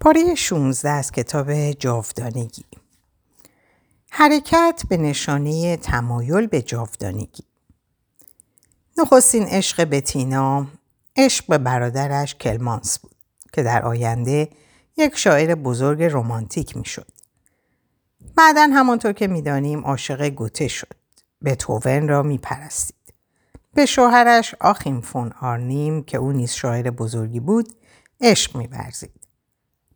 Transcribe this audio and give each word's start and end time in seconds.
پاره 0.00 0.34
16 0.34 0.90
از 0.90 1.12
کتاب 1.12 1.72
جاودانگی 1.72 2.64
حرکت 4.10 4.82
به 4.88 4.96
نشانه 4.96 5.76
تمایل 5.76 6.46
به 6.46 6.62
جاودانگی 6.62 7.44
نخستین 8.98 9.42
عشق 9.42 9.84
بتینا 9.84 10.66
عشق 11.16 11.46
به 11.46 11.58
برادرش 11.58 12.34
کلمانس 12.34 12.98
بود 12.98 13.14
که 13.52 13.62
در 13.62 13.82
آینده 13.82 14.48
یک 14.96 15.16
شاعر 15.16 15.54
بزرگ 15.54 16.02
رمانتیک 16.02 16.76
می‌شد. 16.76 17.06
بعدا 18.36 18.68
همانطور 18.72 19.12
که 19.12 19.26
می‌دانیم 19.26 19.84
عاشق 19.84 20.28
گوته 20.28 20.68
شد. 20.68 20.94
بتوون 21.44 22.08
را 22.08 22.22
میپرستید. 22.22 23.14
به 23.74 23.86
شوهرش 23.86 24.54
آخیم 24.60 25.00
فون 25.00 25.32
آرنیم 25.40 26.02
که 26.02 26.18
او 26.18 26.32
نیز 26.32 26.50
شاعر 26.50 26.90
بزرگی 26.90 27.40
بود 27.40 27.74
عشق 28.20 28.56
میورزید. 28.56 29.17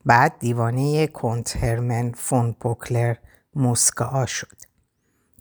بعد 0.06 0.38
دیوانه 0.38 1.06
کنت 1.06 1.56
هرمن 1.56 2.12
فون 2.12 2.52
پوکلر 2.52 3.14
موسکا 3.54 4.26
شد 4.26 4.56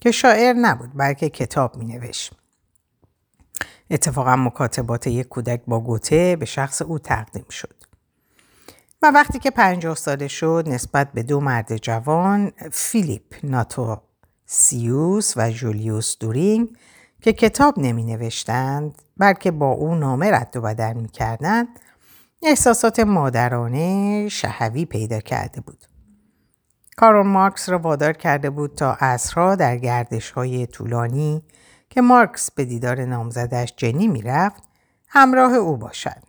که 0.00 0.10
شاعر 0.10 0.52
نبود 0.52 0.90
بلکه 0.94 1.28
کتاب 1.28 1.76
می 1.76 1.84
نوشت. 1.84 2.32
اتفاقا 3.90 4.36
مکاتبات 4.36 5.06
یک 5.06 5.28
کودک 5.28 5.62
با 5.66 5.80
گوته 5.80 6.36
به 6.36 6.44
شخص 6.44 6.82
او 6.82 6.98
تقدیم 6.98 7.46
شد. 7.50 7.74
و 9.02 9.10
وقتی 9.14 9.38
که 9.38 9.50
پنجاه 9.50 9.96
ساله 9.96 10.28
شد 10.28 10.64
نسبت 10.66 11.12
به 11.12 11.22
دو 11.22 11.40
مرد 11.40 11.76
جوان 11.76 12.52
فیلیپ 12.72 13.34
ناتوسیوس 13.42 15.36
و 15.36 15.50
جولیوس 15.50 16.18
دورینگ 16.18 16.68
که 17.20 17.32
کتاب 17.32 17.78
نمی 17.78 18.04
نوشتند 18.04 19.02
بلکه 19.16 19.50
با 19.50 19.70
او 19.70 19.94
نامه 19.94 20.30
رد 20.30 20.56
و 20.56 20.60
بدل 20.60 20.92
می 20.92 21.08
کردند 21.08 21.68
احساسات 22.44 23.00
مادرانه 23.00 24.28
شهوی 24.28 24.84
پیدا 24.84 25.20
کرده 25.20 25.60
بود. 25.60 25.84
کارول 26.96 27.26
مارکس 27.26 27.68
را 27.68 27.78
وادار 27.78 28.12
کرده 28.12 28.50
بود 28.50 28.74
تا 28.74 28.96
اصرها 29.00 29.54
در 29.54 29.76
گردش 29.76 30.30
های 30.30 30.66
طولانی 30.66 31.42
که 31.90 32.00
مارکس 32.00 32.50
به 32.50 32.64
دیدار 32.64 33.04
نامزدش 33.04 33.74
جنی 33.76 34.08
می‌رفت 34.08 34.62
همراه 35.08 35.54
او 35.54 35.76
باشد. 35.76 36.22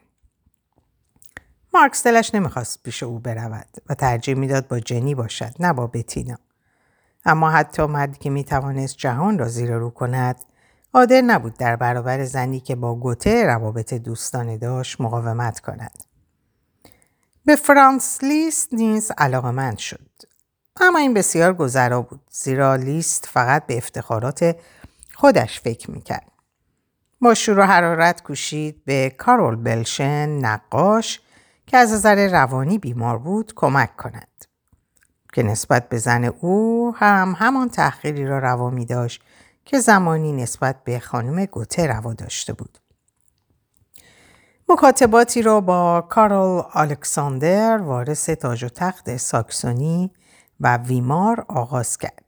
مارکس 1.74 2.04
دلش 2.08 2.36
نمی‌خواست 2.36 2.84
پیش 2.84 3.04
او 3.04 3.20
برود 3.20 3.68
و 3.90 3.94
ترجیح 3.94 4.36
می‌داد 4.36 4.68
با 4.68 4.80
جنی 4.80 5.16
باشد 5.16 5.54
نه 5.60 5.74
با 5.74 5.88
بتینا. 5.88 6.38
اما 7.26 7.52
حتی 7.52 7.86
مردی 7.86 8.20
که 8.20 8.30
می‌توانست 8.30 8.98
جهان 8.98 9.40
را 9.40 9.48
زیر 9.48 9.76
رو 9.76 9.90
کند 9.90 10.36
قادر 10.94 11.22
نبود 11.22 11.54
در 11.54 11.76
برابر 11.76 12.24
زنی 12.24 12.60
که 12.60 12.76
با 12.76 12.96
گوته 12.96 13.46
روابط 13.46 13.94
دوستانه 13.94 14.58
داشت 14.58 15.02
مقاومت 15.02 15.60
کند. 15.60 16.04
به 17.46 17.56
فرانس 17.56 18.24
لیست 18.24 18.74
نیز 18.74 19.12
علاقمند 19.18 19.78
شد. 19.78 20.10
اما 20.82 21.00
این 21.00 21.14
بسیار 21.14 21.54
گذرا 21.54 22.02
بود 22.02 22.22
زیرا 22.32 22.76
لیست 22.76 23.26
فقط 23.26 23.66
به 23.66 23.78
افتخارات 23.78 24.56
خودش 25.14 25.60
فکر 25.60 25.92
می‌کرد. 25.92 26.32
با 27.22 27.34
شور 27.34 27.62
حرارت 27.66 28.24
کوشید 28.24 28.86
به 28.86 29.16
کارول 29.18 29.56
بلشن 29.56 30.30
نقاش 30.30 31.22
که 31.68 31.78
از 31.78 31.94
نظر 31.94 32.28
روانی 32.28 32.78
بیمار 32.78 33.18
بود 33.18 33.54
کمک 33.56 33.98
کند. 33.98 34.28
که 35.34 35.44
نسبت 35.44 35.90
به 35.90 35.98
زن 35.98 36.24
او 36.24 36.94
هم 36.98 37.36
همان 37.38 37.70
تحقیری 37.70 38.26
را 38.26 38.40
روا 38.40 38.70
می 38.70 38.86
داشت 38.86 39.24
که 39.66 39.80
زمانی 39.80 40.32
نسبت 40.32 40.84
به 40.84 41.00
خانم 41.00 41.46
گوته 41.46 41.88
روا 41.88 42.14
داشته 42.14 42.54
بود. 42.54 42.78
مکاتباتی 44.70 45.42
را 45.42 45.62
با 45.62 46.02
کارل 46.10 46.62
الکساندر 46.74 47.78
وارث 47.78 48.30
تاج 48.30 48.64
و 48.64 48.70
تخت 48.70 49.18
ساکسونی 49.18 50.12
و 50.60 50.78
ویمار 50.78 51.46
آغاز 51.48 51.98
کرد. 51.98 52.24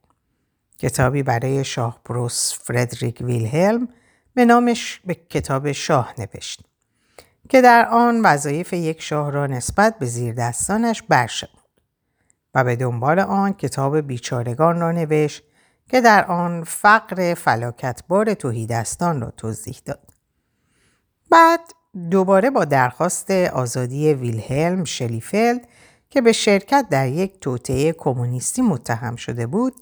کتابی 0.77 1.23
برای 1.23 1.63
شاه 1.63 1.99
بروس 2.05 2.53
فردریک 2.53 3.21
ویلهلم 3.21 3.87
به 4.33 4.45
نامش 4.45 5.01
به 5.05 5.13
کتاب 5.13 5.71
شاه 5.71 6.13
نوشت 6.17 6.61
که 7.49 7.61
در 7.61 7.85
آن 7.85 8.21
وظایف 8.21 8.73
یک 8.73 9.01
شاه 9.01 9.31
را 9.31 9.47
نسبت 9.47 9.99
به 9.99 10.05
زیردستانش 10.05 11.01
برشمرد 11.01 11.51
و 12.55 12.63
به 12.63 12.75
دنبال 12.75 13.19
آن 13.19 13.53
کتاب 13.53 13.97
بیچارگان 13.97 14.79
را 14.79 14.91
نوشت 14.91 15.43
که 15.89 16.01
در 16.01 16.25
آن 16.25 16.63
فقر 16.63 17.33
فلاکتبار 17.33 18.33
توهیدستان 18.33 19.21
را 19.21 19.31
توضیح 19.31 19.77
داد. 19.85 20.13
بعد 21.31 21.59
دوباره 22.11 22.49
با 22.49 22.65
درخواست 22.65 23.31
آزادی 23.31 24.13
ویلهلم 24.13 24.83
شلیفلد 24.83 25.67
که 26.09 26.21
به 26.21 26.31
شرکت 26.31 26.85
در 26.89 27.07
یک 27.07 27.39
توطعه 27.39 27.91
کمونیستی 27.91 28.61
متهم 28.61 29.15
شده 29.15 29.47
بود 29.47 29.73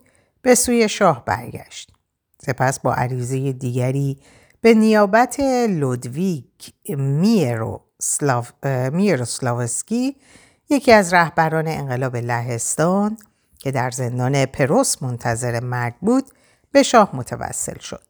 به 0.42 0.56
سوی 0.56 0.90
شاه 0.90 1.26
برگشت. 1.26 1.92
سپس 2.46 2.80
با 2.80 2.94
عریضه 2.94 3.52
دیگری 3.52 4.20
به 4.62 4.74
نیابت 4.74 5.40
لودویک 5.70 6.74
میروسلاوسکی 8.92 10.16
یکی 10.70 10.92
از 10.92 11.14
رهبران 11.14 11.68
انقلاب 11.68 12.16
لهستان 12.16 13.18
که 13.64 13.72
در 13.72 13.92
زندان 13.92 14.46
پروس 14.46 15.04
منتظر 15.04 15.60
مرگ 15.60 15.94
بود 16.02 16.26
به 16.72 16.84
شاه 16.84 17.16
متوسل 17.16 17.80
شد. 17.80 18.04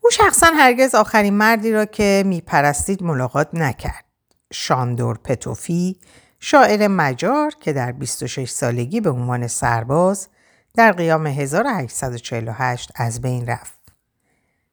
او 0.00 0.10
شخصا 0.10 0.46
هرگز 0.46 0.94
آخرین 0.94 1.34
مردی 1.34 1.72
را 1.72 1.84
که 1.84 2.22
میپرستید 2.26 3.02
ملاقات 3.02 3.48
نکرد. 3.54 4.04
شاندور 4.52 5.18
پتوفی 5.18 6.00
شاعر 6.40 6.88
مجار 6.88 7.52
که 7.60 7.72
در 7.72 7.92
26 7.92 8.50
سالگی 8.50 9.00
به 9.00 9.10
عنوان 9.10 9.46
سرباز 9.46 10.28
در 10.74 10.92
قیام 10.92 11.26
1848 11.26 12.92
از 12.94 13.20
بین 13.20 13.46
رفت. 13.46 13.78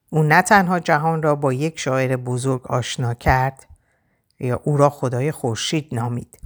او 0.10 0.24
نه 0.24 0.42
تنها 0.42 0.80
جهان 0.80 1.22
را 1.22 1.36
با 1.36 1.54
یک 1.54 1.80
شاعر 1.80 2.16
بزرگ 2.16 2.68
آشنا 2.68 3.14
کرد 3.14 3.68
یا 4.40 4.62
او 4.64 4.78
را 4.78 4.90
خدای 4.90 5.32
خورشید 5.32 5.96
نامید 5.96 6.38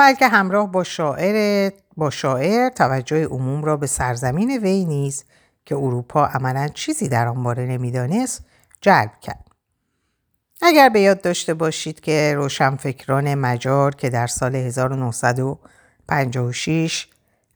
بلکه 0.00 0.28
همراه 0.28 0.72
با 0.72 0.84
شاعر 0.84 1.70
با 1.96 2.10
شاعر 2.10 2.68
توجه 2.68 3.24
عموم 3.24 3.64
را 3.64 3.76
به 3.76 3.86
سرزمین 3.86 4.58
وی 4.62 4.84
نیز 4.84 5.24
که 5.64 5.74
اروپا 5.74 6.26
عملا 6.26 6.68
چیزی 6.68 7.08
در 7.08 7.28
آن 7.28 7.42
باره 7.42 7.66
نمی‌دانست 7.66 8.44
جلب 8.80 9.12
کرد. 9.20 9.44
اگر 10.62 10.88
به 10.88 11.00
یاد 11.00 11.20
داشته 11.20 11.54
باشید 11.54 12.00
که 12.00 12.34
روشنفکران 12.36 13.34
مجار 13.34 13.94
که 13.94 14.10
در 14.10 14.26
سال 14.26 14.56
1956 14.56 17.08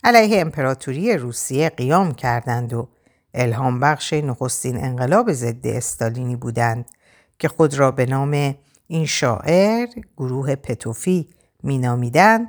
علیه 0.05 0.41
امپراتوری 0.41 1.17
روسیه 1.17 1.69
قیام 1.69 2.13
کردند 2.13 2.73
و 2.73 2.89
الهام 3.35 3.81
بخش 3.81 4.13
نخستین 4.13 4.85
انقلاب 4.85 5.33
ضد 5.33 5.67
استالینی 5.67 6.37
بودند 6.37 6.85
که 7.39 7.49
خود 7.49 7.75
را 7.75 7.91
به 7.91 8.07
نام 8.07 8.55
این 8.87 9.07
شاعر 9.07 9.89
گروه 10.17 10.55
پتوفی 10.55 11.34
مینامیدند 11.65 12.49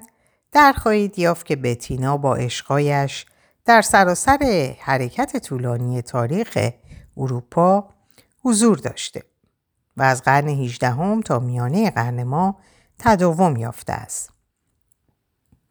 در 0.51 0.73
خواهید 0.73 1.19
یافت 1.19 1.45
که 1.45 1.55
بتینا 1.55 2.17
با 2.17 2.35
عشقایش 2.35 3.25
در 3.65 3.81
سراسر 3.81 4.73
حرکت 4.79 5.37
طولانی 5.37 6.01
تاریخ 6.01 6.69
اروپا 7.17 7.89
حضور 8.43 8.77
داشته 8.77 9.23
و 9.97 10.03
از 10.03 10.21
قرن 10.21 10.47
18 10.47 11.21
تا 11.21 11.39
میانه 11.39 11.91
قرن 11.91 12.23
ما 12.23 12.57
تداوم 12.99 13.55
یافته 13.55 13.93
است. 13.93 14.29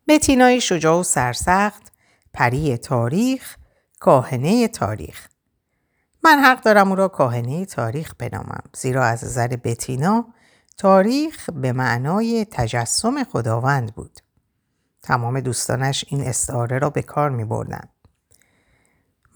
بتینای 0.09 0.61
شجاع 0.61 1.01
و 1.01 1.03
سرسخت، 1.03 1.93
پری 2.33 2.77
تاریخ، 2.77 3.57
کاهنه 4.01 4.69
تاریخ. 4.69 5.29
من 6.25 6.39
حق 6.39 6.63
دارم 6.63 6.89
او 6.89 6.95
را 6.95 7.09
کاهنه 7.09 7.65
تاریخ 7.65 8.15
بنامم 8.19 8.63
زیرا 8.77 9.05
از 9.05 9.25
نظر 9.25 9.49
بتینا 9.49 10.27
تاریخ 10.77 11.51
به 11.51 11.73
معنای 11.73 12.47
تجسم 12.51 13.25
خداوند 13.25 13.95
بود. 13.95 14.19
تمام 15.03 15.41
دوستانش 15.41 16.05
این 16.09 16.21
استعاره 16.21 16.79
را 16.79 16.91
به 16.91 17.03
کار 17.03 17.31
می 17.31 17.45
بردن. 17.45 17.89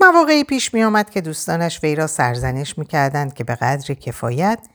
مواقعی 0.01 0.45
پیش 0.45 0.75
می 0.75 0.85
آمد 0.85 1.11
که 1.11 1.21
دوستانش 1.21 1.81
وی 1.83 1.95
را 1.95 2.07
سرزنش 2.07 2.79
می 2.79 2.85
کردند 2.85 3.35
که 3.35 3.45
به 3.45 3.55
قدر 3.55 3.95
کفایت 3.95 4.69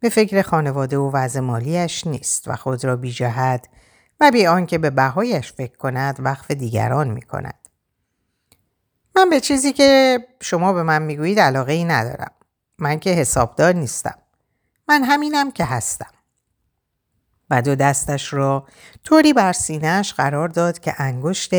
به 0.00 0.08
فکر 0.08 0.42
خانواده 0.42 0.98
و 0.98 1.10
وضع 1.10 1.40
مالیش 1.40 2.06
نیست 2.06 2.48
و 2.48 2.56
خود 2.56 2.84
را 2.84 2.96
بی 2.96 3.12
جهد 3.12 3.68
و 4.20 4.30
بی 4.30 4.46
آنکه 4.46 4.78
به 4.78 4.90
بهایش 4.90 5.52
فکر 5.52 5.76
کند 5.76 6.16
وقف 6.18 6.50
دیگران 6.50 7.10
می 7.10 7.22
کند. 7.22 7.68
من 9.16 9.30
به 9.30 9.40
چیزی 9.40 9.72
که 9.72 10.18
شما 10.42 10.72
به 10.72 10.82
من 10.82 11.02
می‌گویید 11.02 11.40
علاقه 11.40 11.72
ای 11.72 11.84
ندارم. 11.84 12.32
من 12.78 12.98
که 12.98 13.10
حسابدار 13.10 13.72
نیستم. 13.72 14.18
من 14.90 15.04
همینم 15.04 15.50
که 15.50 15.64
هستم. 15.64 16.10
و 17.50 17.62
دو 17.62 17.74
دستش 17.74 18.32
را 18.32 18.66
طوری 19.04 19.32
بر 19.32 19.52
سینهش 19.52 20.12
قرار 20.12 20.48
داد 20.48 20.78
که 20.78 20.94
انگشت 20.98 21.50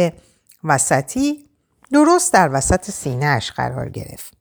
وسطی 0.64 1.50
درست 1.92 2.34
در 2.34 2.50
وسط 2.54 2.92
سینهش 2.92 3.52
قرار 3.52 3.90
گرفت. 3.90 4.34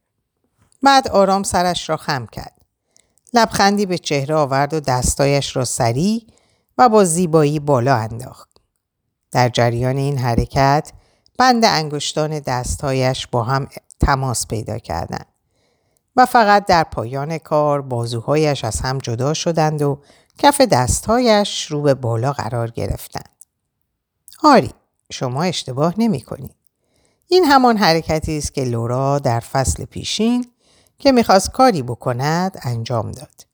بعد 0.82 1.08
آرام 1.08 1.42
سرش 1.42 1.90
را 1.90 1.96
خم 1.96 2.26
کرد. 2.26 2.62
لبخندی 3.34 3.86
به 3.86 3.98
چهره 3.98 4.34
آورد 4.34 4.74
و 4.74 4.80
دستایش 4.80 5.56
را 5.56 5.64
سری 5.64 6.26
و 6.78 6.88
با 6.88 7.04
زیبایی 7.04 7.60
بالا 7.60 7.96
انداخت. 7.96 8.48
در 9.30 9.48
جریان 9.48 9.96
این 9.96 10.18
حرکت 10.18 10.92
بند 11.38 11.64
انگشتان 11.64 12.38
دستهایش 12.38 13.26
با 13.26 13.42
هم 13.42 13.68
تماس 14.00 14.46
پیدا 14.46 14.78
کردند 14.78 15.29
و 16.16 16.26
فقط 16.26 16.66
در 16.66 16.84
پایان 16.84 17.38
کار 17.38 17.82
بازوهایش 17.82 18.64
از 18.64 18.80
هم 18.80 18.98
جدا 18.98 19.34
شدند 19.34 19.82
و 19.82 20.02
کف 20.38 20.60
دستهایش 20.60 21.66
رو 21.66 21.82
به 21.82 21.94
بالا 21.94 22.32
قرار 22.32 22.70
گرفتند. 22.70 23.30
آری 24.42 24.70
شما 25.12 25.42
اشتباه 25.42 25.94
نمی 25.98 26.20
کنید. 26.20 26.54
این 27.28 27.44
همان 27.44 27.76
حرکتی 27.76 28.38
است 28.38 28.54
که 28.54 28.64
لورا 28.64 29.18
در 29.18 29.40
فصل 29.40 29.84
پیشین 29.84 30.46
که 30.98 31.12
می‌خواست 31.12 31.50
کاری 31.50 31.82
بکند 31.82 32.58
انجام 32.62 33.12
داد. 33.12 33.46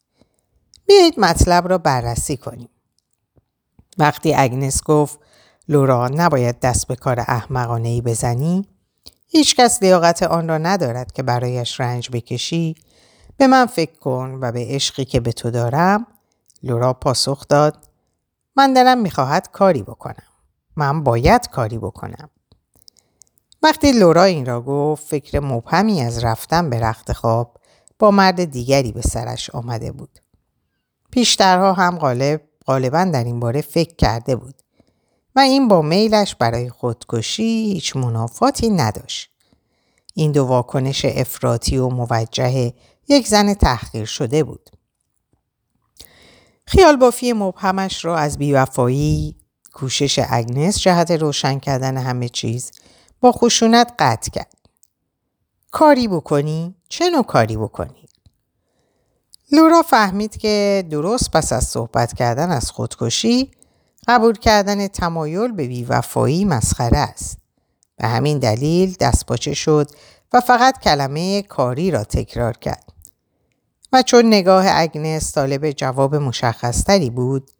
بیایید 0.86 1.20
مطلب 1.20 1.68
را 1.68 1.78
بررسی 1.78 2.36
کنیم. 2.36 2.68
وقتی 3.98 4.34
اگنس 4.34 4.82
گفت 4.82 5.18
لورا 5.68 6.08
نباید 6.08 6.60
دست 6.60 6.86
به 6.86 6.96
کار 6.96 7.20
احمقانه 7.20 7.88
ای 7.88 8.00
بزنی 8.00 8.68
هیچکس 9.26 9.82
لیاقت 9.82 10.22
آن 10.22 10.48
را 10.48 10.58
ندارد 10.58 11.12
که 11.12 11.22
برایش 11.22 11.80
رنج 11.80 12.10
بکشی. 12.12 12.74
به 13.36 13.46
من 13.46 13.66
فکر 13.66 13.98
کن 13.98 14.38
و 14.42 14.52
به 14.52 14.66
عشقی 14.68 15.04
که 15.04 15.20
به 15.20 15.32
تو 15.32 15.50
دارم 15.50 16.06
لورا 16.62 16.92
پاسخ 16.92 17.48
داد. 17.48 17.88
من 18.56 18.72
دلم 18.72 18.98
می‌خواهد 18.98 19.50
کاری 19.52 19.82
بکنم. 19.82 20.26
من 20.76 21.02
باید 21.02 21.48
کاری 21.48 21.78
بکنم. 21.78 22.30
وقتی 23.62 23.92
لورا 23.92 24.24
این 24.24 24.46
را 24.46 24.62
گفت 24.62 25.06
فکر 25.06 25.40
مبهمی 25.40 26.02
از 26.02 26.24
رفتن 26.24 26.70
به 26.70 26.80
رخت 26.80 27.12
خواب 27.12 27.56
با 27.98 28.10
مرد 28.10 28.44
دیگری 28.44 28.92
به 28.92 29.02
سرش 29.02 29.50
آمده 29.50 29.92
بود. 29.92 30.18
پیشترها 31.10 31.72
هم 31.72 31.98
غالب 31.98 32.40
غالبا 32.66 33.04
در 33.04 33.24
این 33.24 33.40
باره 33.40 33.60
فکر 33.60 33.94
کرده 33.94 34.36
بود. 34.36 34.62
و 35.36 35.40
این 35.40 35.68
با 35.68 35.82
میلش 35.82 36.34
برای 36.34 36.70
خودکشی 36.70 37.72
هیچ 37.72 37.96
منافاتی 37.96 38.70
نداشت. 38.70 39.30
این 40.14 40.32
دو 40.32 40.44
واکنش 40.44 41.04
افراطی 41.04 41.76
و 41.76 41.88
موجه 41.88 42.72
یک 43.08 43.28
زن 43.28 43.54
تحقیر 43.54 44.04
شده 44.04 44.44
بود. 44.44 44.70
خیال 46.66 46.96
بافی 46.96 47.32
مبهمش 47.32 48.04
را 48.04 48.18
از 48.18 48.38
بیوفایی 48.38 49.36
کوشش 49.72 50.20
اگنس 50.28 50.78
جهت 50.78 51.10
روشن 51.10 51.58
کردن 51.58 51.96
همه 51.96 52.28
چیز 52.28 52.72
با 53.20 53.32
خشونت 53.32 53.92
قطع 53.98 54.30
کرد. 54.30 54.52
کاری 55.70 56.08
بکنی؟ 56.08 56.74
چه 56.88 57.10
نوع 57.10 57.22
کاری 57.24 57.56
بکنی؟ 57.56 58.08
لورا 59.52 59.82
فهمید 59.82 60.36
که 60.36 60.84
درست 60.90 61.30
پس 61.30 61.52
از 61.52 61.64
صحبت 61.64 62.14
کردن 62.14 62.50
از 62.50 62.70
خودکشی 62.70 63.50
قبول 64.08 64.34
کردن 64.34 64.88
تمایل 64.88 65.52
به 65.52 65.66
بیوفایی 65.66 66.44
مسخره 66.44 66.98
است. 66.98 67.38
به 67.96 68.08
همین 68.08 68.38
دلیل 68.38 68.96
دستپاچه 69.00 69.54
شد 69.54 69.90
و 70.32 70.40
فقط 70.40 70.80
کلمه 70.80 71.42
کاری 71.42 71.90
را 71.90 72.04
تکرار 72.04 72.56
کرد. 72.56 72.92
و 73.92 74.02
چون 74.02 74.26
نگاه 74.26 74.64
اگنس 74.68 75.32
طالب 75.32 75.70
جواب 75.70 76.14
مشخصتری 76.14 77.10
بود، 77.10 77.50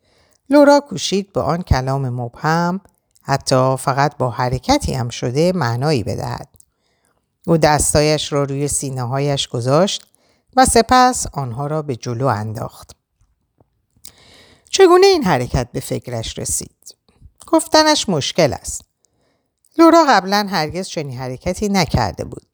لورا 0.50 0.81
کوشید 0.81 1.32
به 1.32 1.40
آن 1.40 1.62
کلام 1.62 2.08
مبهم 2.08 2.81
حتی 3.22 3.76
فقط 3.76 4.16
با 4.16 4.31
حرکتی 4.31 4.94
هم 4.94 5.08
شده 5.08 5.52
معنایی 5.52 6.04
بدهد. 6.04 6.48
او 7.46 7.56
دستایش 7.56 8.32
را 8.32 8.43
روی 8.43 8.69
سینه 8.69 9.02
هایش 9.02 9.48
گذاشت 9.48 10.06
و 10.56 10.66
سپس 10.66 11.26
آنها 11.32 11.66
را 11.66 11.82
به 11.82 11.96
جلو 11.96 12.26
انداخت. 12.26 12.95
چگونه 14.71 15.07
این 15.07 15.25
حرکت 15.25 15.69
به 15.73 15.81
فکرش 15.81 16.39
رسید؟ 16.39 16.97
گفتنش 17.47 18.09
مشکل 18.09 18.53
است. 18.53 18.85
لورا 19.79 20.05
قبلا 20.09 20.47
هرگز 20.51 20.89
چنین 20.89 21.19
حرکتی 21.19 21.69
نکرده 21.69 22.25
بود. 22.25 22.47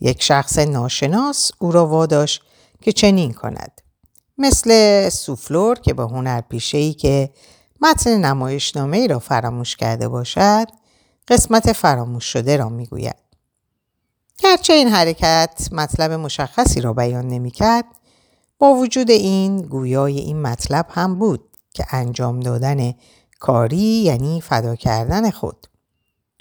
یک 0.00 0.22
شخص 0.22 0.58
ناشناس 0.58 1.50
او 1.58 1.72
را 1.72 1.86
واداشت 1.86 2.42
که 2.82 2.92
چنین 2.92 3.32
کند. 3.32 3.80
مثل 4.38 5.08
سوفلور 5.08 5.78
که 5.78 5.94
به 5.94 6.02
هنر 6.02 6.40
پیشه 6.40 6.92
که 6.92 7.30
متن 7.80 8.24
نمایشنامه 8.24 8.96
ای 8.96 9.08
را 9.08 9.18
فراموش 9.18 9.76
کرده 9.76 10.08
باشد 10.08 10.66
قسمت 11.28 11.72
فراموش 11.72 12.24
شده 12.24 12.56
را 12.56 12.68
می‌گوید. 12.68 13.16
گرچه 14.38 14.72
این 14.72 14.88
حرکت 14.88 15.68
مطلب 15.72 16.12
مشخصی 16.12 16.80
را 16.80 16.92
بیان 16.92 17.28
نمی 17.28 17.50
کرد 17.50 17.84
با 18.58 18.74
وجود 18.74 19.10
این 19.10 19.62
گویای 19.62 20.18
این 20.18 20.42
مطلب 20.42 20.86
هم 20.90 21.18
بود 21.18 21.56
که 21.74 21.86
انجام 21.90 22.40
دادن 22.40 22.94
کاری 23.40 23.76
یعنی 23.76 24.40
فدا 24.40 24.76
کردن 24.76 25.30
خود. 25.30 25.66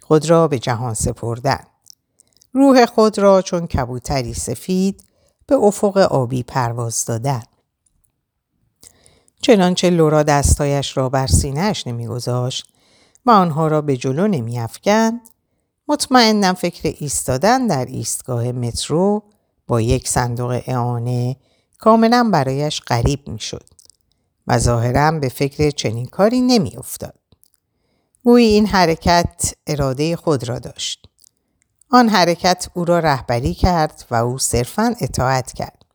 خود 0.02 0.30
را 0.30 0.48
به 0.48 0.60
جهان 0.60 0.94
سپردن. 0.94 1.64
روح 2.54 2.86
خود 2.86 3.20
را 3.20 3.42
چون 3.42 3.68
کبوتری 3.68 4.34
سفید 4.34 5.04
به 5.48 5.56
افق 5.56 5.98
آبی 5.98 6.44
پرواز 6.44 7.06
دادن. 7.06 7.44
چنانچه 9.42 9.90
لورا 9.90 10.24
دستایش 10.24 10.98
را 10.98 11.10
بر 11.10 11.28
سینهش 11.28 11.88
نمیگذاشت 11.88 12.68
و 13.26 13.32
آنها 13.32 13.68
را 13.68 13.82
به 13.82 13.98
جلو 13.98 14.28
نمیافکند 14.28 15.22
مطمئنم 15.88 16.54
فکر 16.54 16.96
ایستادن 17.00 17.68
در 17.68 17.86
ایستگاه 17.86 18.52
مترو 18.52 19.24
با 19.68 19.82
یک 19.82 20.08
صندوق 20.08 20.62
اعانه 20.66 21.36
کاملا 21.80 22.30
برایش 22.34 22.82
غریب 22.88 23.30
می‌شد 23.30 23.64
و 24.48 24.60
ظاهرا 24.60 25.12
به 25.12 25.30
فکر 25.30 25.70
چنین 25.70 26.06
کاری 26.06 26.42
نمیافتاد. 26.42 27.20
گویی 28.24 28.48
این 28.48 28.66
حرکت 28.66 29.54
اراده 29.68 30.16
خود 30.16 30.50
را 30.50 30.60
داشت. 30.60 31.08
آن 31.90 32.10
حرکت 32.10 32.70
او 32.74 32.86
را 32.86 33.00
رهبری 33.00 33.54
کرد 33.54 34.06
و 34.12 34.16
او 34.16 34.38
صرفا 34.38 34.96
اطاعت 35.02 35.54
کرد. 35.54 35.86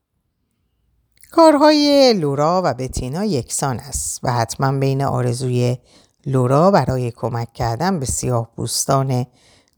کارهای 1.30 2.12
لورا 2.12 2.62
و 2.64 2.74
بتینا 2.74 3.24
یکسان 3.24 3.78
است 3.78 4.20
و 4.22 4.32
حتما 4.32 4.78
بین 4.78 5.02
آرزوی 5.02 5.78
لورا 6.26 6.70
برای 6.70 7.10
کمک 7.10 7.52
کردن 7.52 7.98
به 7.98 8.06
سیاه 8.06 8.50
بوستان 8.56 9.26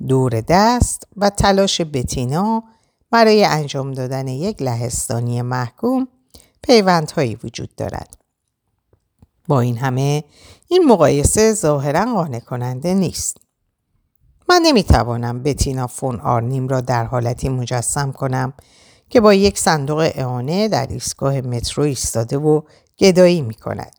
دور 0.09 0.41
دست 0.41 1.07
و 1.17 1.31
تلاش 1.31 1.81
بتینا 1.81 2.65
برای 3.13 3.45
انجام 3.45 3.93
دادن 3.93 4.29
یک 4.29 4.63
لهستانی 4.63 5.43
محکوم 5.43 6.09
پیوندهایی 6.63 7.39
وجود 7.45 7.75
دارد. 7.75 8.17
با 9.49 9.61
این 9.61 9.77
همه 9.77 10.25
این 10.69 10.85
مقایسه 10.85 11.53
ظاهرا 11.53 12.05
قانع 12.05 12.41
کننده 12.41 12.95
نیست. 12.95 13.37
من 14.49 14.63
نمی‌توانم 14.65 15.43
بتینا 15.43 15.87
فون 15.87 16.21
آرنیم 16.21 16.69
را 16.69 16.81
در 16.81 17.05
حالتی 17.05 17.49
مجسم 17.49 18.13
کنم 18.13 18.53
که 19.11 19.21
با 19.21 19.35
یک 19.35 19.59
صندوق 19.59 20.11
اعانه 20.15 20.69
در 20.69 20.87
ایستگاه 20.87 21.41
مترو 21.41 21.85
ایستاده 21.85 22.39
و 22.39 22.63
گدایی 22.99 23.43
می 23.43 23.55
کند. 23.55 23.97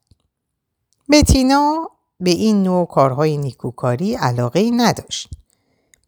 بتینا 1.11 1.89
به 2.19 2.29
این 2.29 2.63
نوع 2.63 2.87
کارهای 2.87 3.37
نیکوکاری 3.37 4.15
علاقه 4.15 4.59
ای 4.59 4.71
نداشت. 4.71 5.29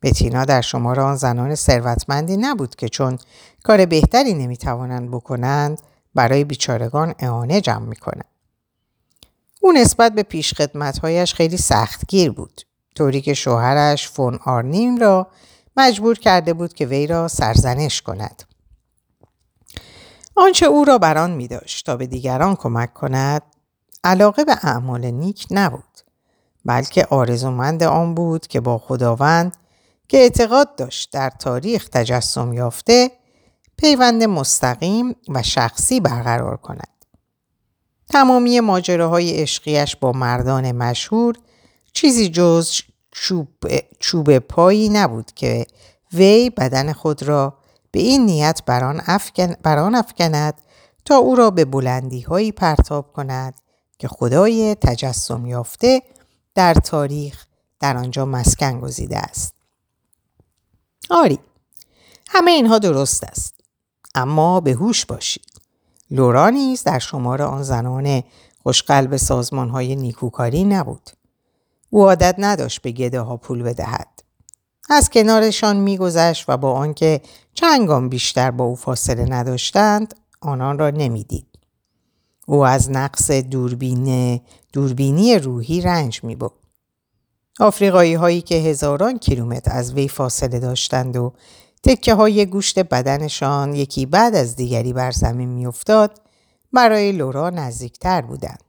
بتینا 0.06 0.46
در 0.46 0.62
شمار 0.62 1.00
آن 1.00 1.16
زنان 1.16 1.56
ثروتمندی 1.56 2.38
نبود 2.38 2.76
که 2.76 2.90
چون 2.90 3.20
کار 3.64 3.86
بهتری 3.86 4.34
نمی‌توانند 4.34 5.12
بکنند 5.12 5.82
برای 6.16 6.44
بیچارگان 6.44 7.16
اعانه 7.20 7.62
جمع 7.62 7.86
می‌کنند. 7.86 8.26
او 9.62 9.72
نسبت 9.72 10.12
به 10.12 10.24
پیشخدمتهایش 10.24 11.34
خیلی 11.34 11.58
سختگیر 11.58 12.32
بود. 12.32 12.62
طوری 12.96 13.22
که 13.22 13.34
شوهرش 13.34 14.10
فون 14.10 14.40
آرنیم 14.46 14.98
را 14.98 15.28
مجبور 15.78 16.20
کرده 16.20 16.54
بود 16.54 16.74
که 16.74 16.86
وی 16.86 17.08
را 17.08 17.28
سرزنش 17.28 18.02
کند. 18.02 18.44
آنچه 20.36 20.66
او 20.66 20.86
را 20.86 20.98
بران 20.98 21.32
می 21.32 21.48
داشت 21.48 21.86
تا 21.86 21.98
به 21.98 22.08
دیگران 22.08 22.56
کمک 22.56 22.94
کند 22.94 23.42
علاقه 24.04 24.46
به 24.46 24.58
اعمال 24.64 25.06
نیک 25.06 25.48
نبود 25.52 26.00
بلکه 26.66 27.06
آرزومند 27.06 27.84
آن 27.84 28.16
بود 28.16 28.48
که 28.48 28.60
با 28.60 28.78
خداوند 28.78 29.58
که 30.08 30.18
اعتقاد 30.18 30.76
داشت 30.76 31.12
در 31.12 31.30
تاریخ 31.30 31.90
تجسم 31.90 32.54
یافته 32.54 33.12
پیوند 33.78 34.24
مستقیم 34.24 35.16
و 35.30 35.44
شخصی 35.44 36.00
برقرار 36.00 36.58
کند. 36.58 37.06
تمامی 38.10 38.60
ماجراهای 38.60 39.42
عشقیش 39.42 39.96
با 39.96 40.12
مردان 40.12 40.72
مشهور 40.72 41.36
چیزی 41.94 42.30
جز 42.30 42.72
چوب, 43.12 43.48
چوب 44.00 44.40
پایی 44.40 44.90
نبود 44.90 45.32
که 45.32 45.66
وی 46.14 46.50
بدن 46.50 46.94
خود 46.94 47.24
را 47.24 47.58
به 47.92 48.00
این 48.00 48.26
نیت 48.26 48.62
بران, 48.66 49.02
افکن، 49.06 49.54
بران 49.64 49.96
افکند 49.96 50.62
تا 51.06 51.16
او 51.16 51.36
را 51.36 51.52
به 51.52 51.66
بلندی 51.66 52.22
هایی 52.22 52.52
پرتاب 52.52 53.14
کند 53.14 53.54
که 54.00 54.08
خدای 54.08 54.76
تجسم 54.76 55.46
یافته 55.46 56.02
در 56.56 56.74
تاریخ 56.74 57.46
در 57.80 57.98
آنجا 57.98 58.26
مسکن 58.26 58.80
گزیده 58.80 59.18
است. 59.18 59.55
آری 61.10 61.40
همه 62.28 62.52
اینها 62.52 62.80
درست 62.80 63.24
است 63.24 63.56
اما 64.16 64.60
به 64.60 64.72
هوش 64.72 65.06
باشید 65.06 65.62
لورا 66.12 66.50
نیز 66.50 66.84
در 66.84 67.00
شمار 67.00 67.42
آن 67.42 67.64
زنان 67.64 68.24
خوشقلب 68.64 69.18
سازمان 69.18 69.70
های 69.70 69.96
نیکوکاری 69.96 70.64
نبود. 70.64 71.10
او 71.90 72.06
عادت 72.06 72.36
نداشت 72.38 72.82
به 72.82 72.92
گده 72.92 73.20
ها 73.20 73.38
پول 73.38 73.64
بدهد. 73.64 74.08
از 74.90 75.10
کنارشان 75.10 75.78
میگذشت 75.78 76.46
و 76.48 76.58
با 76.58 76.74
آنکه 76.74 77.22
چندگام 77.54 78.10
بیشتر 78.10 78.52
با 78.52 78.66
او 78.66 78.76
فاصله 78.76 79.26
نداشتند 79.30 80.16
آنان 80.42 80.80
را 80.80 80.90
نمی‌دید. 80.90 81.48
او 82.46 82.66
از 82.66 82.92
نقص 82.92 83.32
دوربین 83.32 84.42
دوربینی 84.74 85.40
روحی 85.40 85.82
رنج 85.82 86.24
می 86.24 86.36
بود. 86.36 86.65
آفریقایی 87.60 88.14
هایی 88.14 88.42
که 88.42 88.56
هزاران 88.56 89.18
کیلومتر 89.18 89.72
از 89.72 89.94
وی 89.94 90.08
فاصله 90.08 90.60
داشتند 90.60 91.18
و 91.18 91.34
تکه 91.84 92.14
های 92.14 92.46
گوشت 92.46 92.80
بدنشان 92.80 93.76
یکی 93.76 94.06
بعد 94.06 94.36
از 94.36 94.56
دیگری 94.56 94.94
بر 94.94 95.12
زمین 95.12 95.50
میافتاد 95.50 96.22
برای 96.74 97.12
لورا 97.12 97.50
نزدیکتر 97.50 98.22
بودند. 98.22 98.64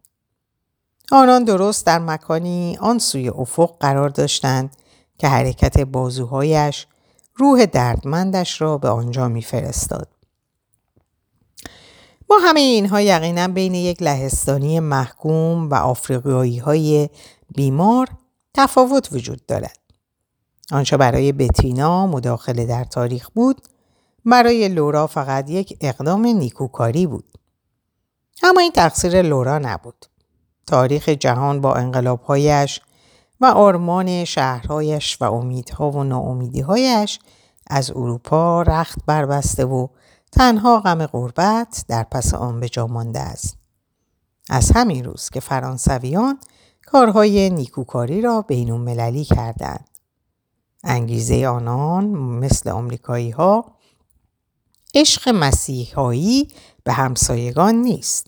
آنان 1.12 1.44
درست 1.44 1.86
در 1.86 1.98
مکانی 1.98 2.78
آن 2.80 2.98
سوی 2.98 3.28
افق 3.28 3.76
قرار 3.80 4.08
داشتند 4.08 4.76
که 5.18 5.28
حرکت 5.28 5.80
بازوهایش 5.80 6.86
روح 7.34 7.66
دردمندش 7.66 8.60
را 8.60 8.78
به 8.78 8.88
آنجا 8.88 9.28
میفرستاد. 9.28 10.08
با 12.26 12.38
همه 12.38 12.60
اینها 12.60 13.00
یقینا 13.00 13.48
بین 13.48 13.74
یک 13.74 14.02
لهستانی 14.02 14.80
محکوم 14.80 15.70
و 15.70 15.74
آفریقایی 15.74 16.58
های 16.58 17.08
بیمار 17.54 18.08
تفاوت 18.56 19.12
وجود 19.12 19.46
دارد. 19.46 19.78
آنچه 20.72 20.96
برای 20.96 21.32
بتینا 21.32 22.06
مداخله 22.06 22.66
در 22.66 22.84
تاریخ 22.84 23.30
بود 23.34 23.62
برای 24.24 24.68
لورا 24.68 25.06
فقط 25.06 25.50
یک 25.50 25.78
اقدام 25.80 26.26
نیکوکاری 26.26 27.06
بود. 27.06 27.24
اما 28.42 28.60
این 28.60 28.72
تقصیر 28.72 29.22
لورا 29.22 29.58
نبود. 29.58 30.06
تاریخ 30.66 31.08
جهان 31.08 31.60
با 31.60 31.74
انقلابهایش 31.74 32.80
و 33.40 33.46
آرمان 33.46 34.24
شهرهایش 34.24 35.22
و 35.22 35.24
امیدها 35.24 35.90
و 35.90 36.04
ناامیدیهایش 36.04 37.18
از 37.66 37.90
اروپا 37.90 38.62
رخت 38.62 38.98
بربسته 39.06 39.64
و 39.64 39.86
تنها 40.32 40.80
غم 40.80 41.06
غربت 41.06 41.84
در 41.88 42.02
پس 42.02 42.34
آن 42.34 42.60
به 42.60 42.68
جا 42.68 42.86
مانده 42.86 43.20
است. 43.20 43.56
از 44.50 44.72
همین 44.74 45.04
روز 45.04 45.28
که 45.28 45.40
فرانسویان 45.40 46.38
کارهای 46.86 47.50
نیکوکاری 47.50 48.20
را 48.20 48.42
بین 48.42 48.70
المللی 48.70 49.24
کردند. 49.24 49.88
انگیزه 50.84 51.46
آنان 51.46 52.04
مثل 52.14 52.70
آمریکایی 52.70 53.30
ها 53.30 53.76
عشق 54.94 55.28
مسیحایی 55.28 56.48
به 56.84 56.92
همسایگان 56.92 57.74
نیست 57.74 58.26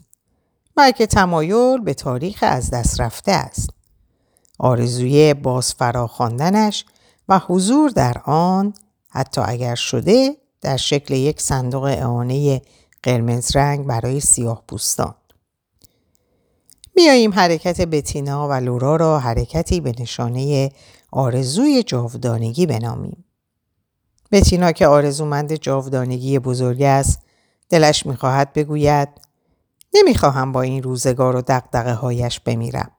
بلکه 0.75 1.07
تمایل 1.07 1.81
به 1.81 1.93
تاریخ 1.93 2.39
از 2.41 2.69
دست 2.71 3.01
رفته 3.01 3.31
است. 3.31 3.69
آرزوی 4.59 5.33
باز 5.33 5.73
فراخواندنش 5.73 6.85
و 7.29 7.39
حضور 7.39 7.89
در 7.89 8.21
آن 8.25 8.73
حتی 9.09 9.41
اگر 9.45 9.75
شده 9.75 10.37
در 10.61 10.77
شکل 10.77 11.13
یک 11.13 11.41
صندوق 11.41 11.83
اعانه 11.83 12.61
قرمز 13.03 13.55
رنگ 13.55 13.85
برای 13.87 14.19
سیاه 14.19 14.63
پوستان. 14.67 15.15
بیاییم 16.99 17.33
حرکت 17.33 17.81
بتینا 17.81 18.47
و 18.47 18.53
لورا 18.53 18.95
را 18.95 19.19
حرکتی 19.19 19.81
به 19.81 19.93
نشانه 19.99 20.71
آرزوی 21.11 21.83
جاودانگی 21.83 22.65
بنامیم. 22.65 23.25
بتینا 24.31 24.71
که 24.71 24.87
آرزومند 24.87 25.55
جاودانگی 25.55 26.39
بزرگ 26.39 26.81
است 26.81 27.19
دلش 27.69 28.05
می‌خواهد 28.05 28.53
بگوید 28.53 29.09
نمی‌خواهم 29.93 30.51
با 30.51 30.61
این 30.61 30.83
روزگار 30.83 31.35
و 31.35 31.41
دقدقه 31.41 31.93
هایش 31.93 32.39
بمیرم. 32.39 32.91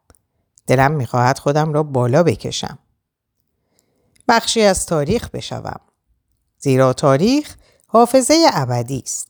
دلم 0.67 0.93
می‌خواهد 0.93 1.39
خودم 1.39 1.73
را 1.73 1.83
بالا 1.83 2.23
بکشم. 2.23 2.79
بخشی 4.29 4.63
از 4.63 4.87
تاریخ 4.87 5.31
بشوم. 5.31 5.81
زیرا 6.59 6.93
تاریخ 6.93 7.57
حافظه 7.87 8.47
ابدی 8.53 9.03
است. 9.05 9.30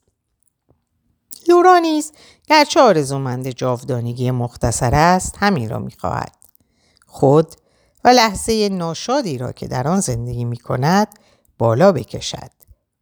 لورا 1.51 1.79
نیز 1.79 2.13
گرچه 2.47 2.81
آرزومند 2.81 3.49
جاودانگی 3.49 4.31
مختصر 4.31 4.95
است 4.95 5.35
همین 5.39 5.71
را 5.71 5.79
می‌خواهد. 5.79 6.37
خود 7.07 7.55
و 8.05 8.09
لحظه 8.09 8.69
ناشادی 8.69 9.39
را 9.39 9.53
که 9.53 9.69
در 9.69 9.89
آن 9.89 10.01
زندگی 10.01 10.45
می 10.45 10.57
کند 10.57 11.09
بالا 11.59 11.93
بکشد 11.93 12.51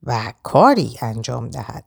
و 0.02 0.32
کاری 0.42 0.98
انجام 1.02 1.48
دهد 1.48 1.84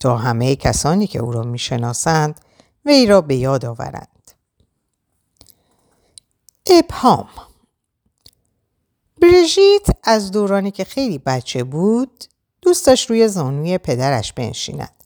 تا 0.00 0.16
همه 0.16 0.56
کسانی 0.56 1.06
که 1.06 1.18
او 1.18 1.32
را 1.32 1.42
می 1.42 1.58
شناسند 1.58 2.40
وی 2.84 3.06
را 3.06 3.20
به 3.20 3.36
یاد 3.36 3.64
آورند. 3.64 4.30
ابهام 6.66 7.28
بریژیت 9.22 9.86
از 10.04 10.30
دورانی 10.30 10.70
که 10.70 10.84
خیلی 10.84 11.18
بچه 11.18 11.64
بود 11.64 12.24
دوست 12.62 12.86
داشت 12.86 13.10
روی 13.10 13.28
زانوی 13.28 13.78
پدرش 13.78 14.32
بنشیند. 14.32 15.01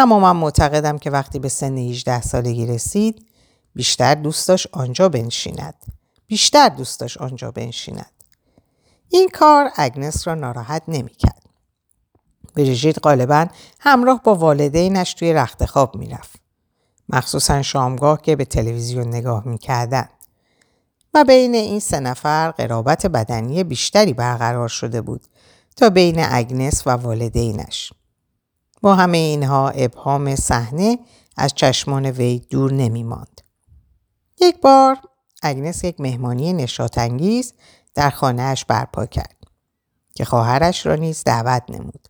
اما 0.00 0.20
من 0.20 0.36
معتقدم 0.36 0.98
که 0.98 1.10
وقتی 1.10 1.38
به 1.38 1.48
سن 1.48 1.78
18 1.78 2.20
سالگی 2.20 2.66
رسید 2.66 3.26
بیشتر 3.74 4.14
دوست 4.14 4.48
داشت 4.48 4.68
آنجا 4.72 5.08
بنشیند. 5.08 5.74
بیشتر 6.26 6.68
دوست 6.68 7.00
داشت 7.00 7.16
آنجا 7.18 7.50
بنشیند. 7.50 8.10
این 9.08 9.28
کار 9.28 9.70
اگنس 9.76 10.28
را 10.28 10.34
ناراحت 10.34 10.82
نمی‌کرد. 10.88 11.42
بریژیت 12.54 12.96
غالبا 13.02 13.46
همراه 13.80 14.22
با 14.22 14.34
والدینش 14.34 15.14
توی 15.14 15.32
رخت 15.32 15.64
خواب 15.64 15.96
می‌رفت. 15.96 16.40
مخصوصا 17.08 17.62
شامگاه 17.62 18.22
که 18.22 18.36
به 18.36 18.44
تلویزیون 18.44 19.08
نگاه 19.08 19.48
می‌کردن. 19.48 20.08
و 21.14 21.24
بین 21.24 21.54
این 21.54 21.80
سه 21.80 22.00
نفر 22.00 22.50
قرابت 22.50 23.06
بدنی 23.06 23.64
بیشتری 23.64 24.12
برقرار 24.12 24.68
شده 24.68 25.00
بود 25.00 25.26
تا 25.76 25.90
بین 25.90 26.16
اگنس 26.18 26.86
و 26.86 26.90
والدینش. 26.90 27.92
همه 28.94 29.18
اینها 29.18 29.68
ابهام 29.68 30.36
صحنه 30.36 30.98
از 31.36 31.54
چشمان 31.54 32.06
وی 32.06 32.38
دور 32.38 32.72
نمی 32.72 33.02
ماند. 33.02 33.40
یک 34.40 34.60
بار 34.60 34.96
اگنس 35.42 35.84
یک 35.84 36.00
مهمانی 36.00 36.52
نشاتانگیز 36.52 37.52
در 37.94 38.10
خانهاش 38.10 38.64
برپا 38.64 39.06
کرد 39.06 39.36
که 40.14 40.24
خواهرش 40.24 40.86
را 40.86 40.94
نیز 40.94 41.24
دعوت 41.24 41.62
نمود. 41.68 42.08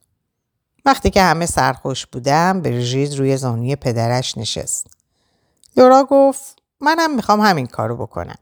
وقتی 0.84 1.10
که 1.10 1.22
همه 1.22 1.46
سرخوش 1.46 2.06
بودم 2.06 2.62
برژید 2.62 3.14
روی 3.14 3.36
زانوی 3.36 3.76
پدرش 3.76 4.38
نشست. 4.38 4.86
لورا 5.76 6.04
گفت 6.10 6.62
منم 6.80 7.14
می‌خوام 7.14 7.40
همین 7.40 7.66
کارو 7.66 7.96
بکنم. 7.96 8.38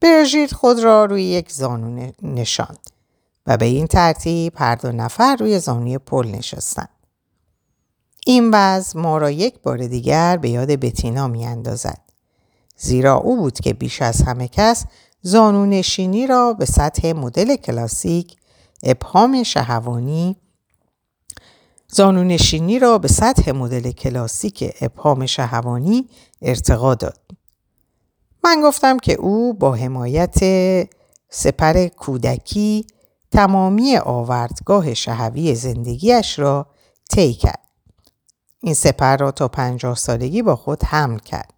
برژید 0.00 0.52
خود 0.52 0.80
را 0.80 1.04
روی 1.04 1.22
یک 1.22 1.52
زانو 1.52 2.10
نشاند 2.22 2.90
و 3.46 3.56
به 3.56 3.64
این 3.64 3.86
ترتیب 3.86 4.52
هر 4.56 4.74
دو 4.74 4.92
نفر 4.92 5.36
روی 5.36 5.58
زانوی 5.58 5.98
پل 5.98 6.26
نشستند. 6.26 6.93
این 8.26 8.50
وضع 8.52 9.00
ما 9.00 9.18
را 9.18 9.30
یک 9.30 9.60
بار 9.62 9.86
دیگر 9.86 10.36
به 10.36 10.48
یاد 10.50 10.68
بتینا 10.68 11.28
می 11.28 11.46
اندازد. 11.46 12.00
زیرا 12.76 13.14
او 13.14 13.36
بود 13.36 13.60
که 13.60 13.74
بیش 13.74 14.02
از 14.02 14.22
همه 14.22 14.48
کس 14.48 14.84
زانونشینی 15.22 16.26
را 16.26 16.52
به 16.52 16.64
سطح 16.64 17.12
مدل 17.12 17.56
کلاسیک 17.56 18.36
ابهام 18.82 19.42
شهوانی 19.42 20.36
زانونشینی 21.88 22.78
را 22.78 22.98
به 22.98 23.08
سطح 23.08 23.52
مدل 23.52 23.90
کلاسیک 23.90 24.74
ابهام 24.80 25.26
شهوانی 25.26 26.08
ارتقا 26.42 26.94
داد. 26.94 27.18
من 28.44 28.62
گفتم 28.64 28.98
که 28.98 29.12
او 29.12 29.54
با 29.54 29.74
حمایت 29.74 30.38
سپر 31.30 31.88
کودکی 31.88 32.86
تمامی 33.30 33.96
آوردگاه 33.96 34.94
شهوی 34.94 35.54
زندگیش 35.54 36.38
را 36.38 36.66
طی 37.10 37.32
کرد. 37.32 37.63
این 38.64 38.74
سپر 38.74 39.16
را 39.16 39.30
تا 39.30 39.48
پنجاه 39.48 39.96
سالگی 39.96 40.42
با 40.42 40.56
خود 40.56 40.84
حمل 40.84 41.18
کرد. 41.18 41.52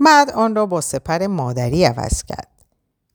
بعد 0.00 0.30
آن 0.30 0.54
را 0.54 0.66
با 0.66 0.80
سپر 0.80 1.26
مادری 1.26 1.84
عوض 1.84 2.22
کرد 2.22 2.48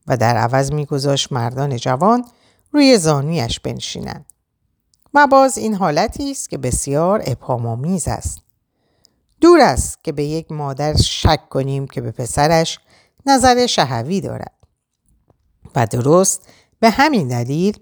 و 0.08 0.18
در 0.18 0.38
عوض 0.38 0.72
میگذاشت 0.72 1.32
مردان 1.32 1.78
جوان 1.78 2.26
روی 2.72 2.98
زانویش 2.98 3.60
بنشینند. 3.60 4.26
و 5.14 5.28
باز 5.28 5.58
این 5.58 5.74
حالتی 5.74 6.32
است 6.32 6.50
که 6.50 6.58
بسیار 6.58 7.24
ابهامآمیز 7.26 8.08
است. 8.08 8.42
دور 9.42 9.60
است 9.62 10.04
که 10.04 10.12
به 10.12 10.24
یک 10.24 10.52
مادر 10.52 10.98
شک 10.98 11.50
کنیم 11.50 11.88
که 11.88 12.02
به 12.02 12.12
پسرش 12.12 12.80
نظر 13.26 13.66
شهوی 13.66 14.22
دارد. 14.22 14.54
و 15.76 15.86
درست 15.86 16.48
به 16.80 16.90
همین 16.90 17.28
دلیل 17.28 17.80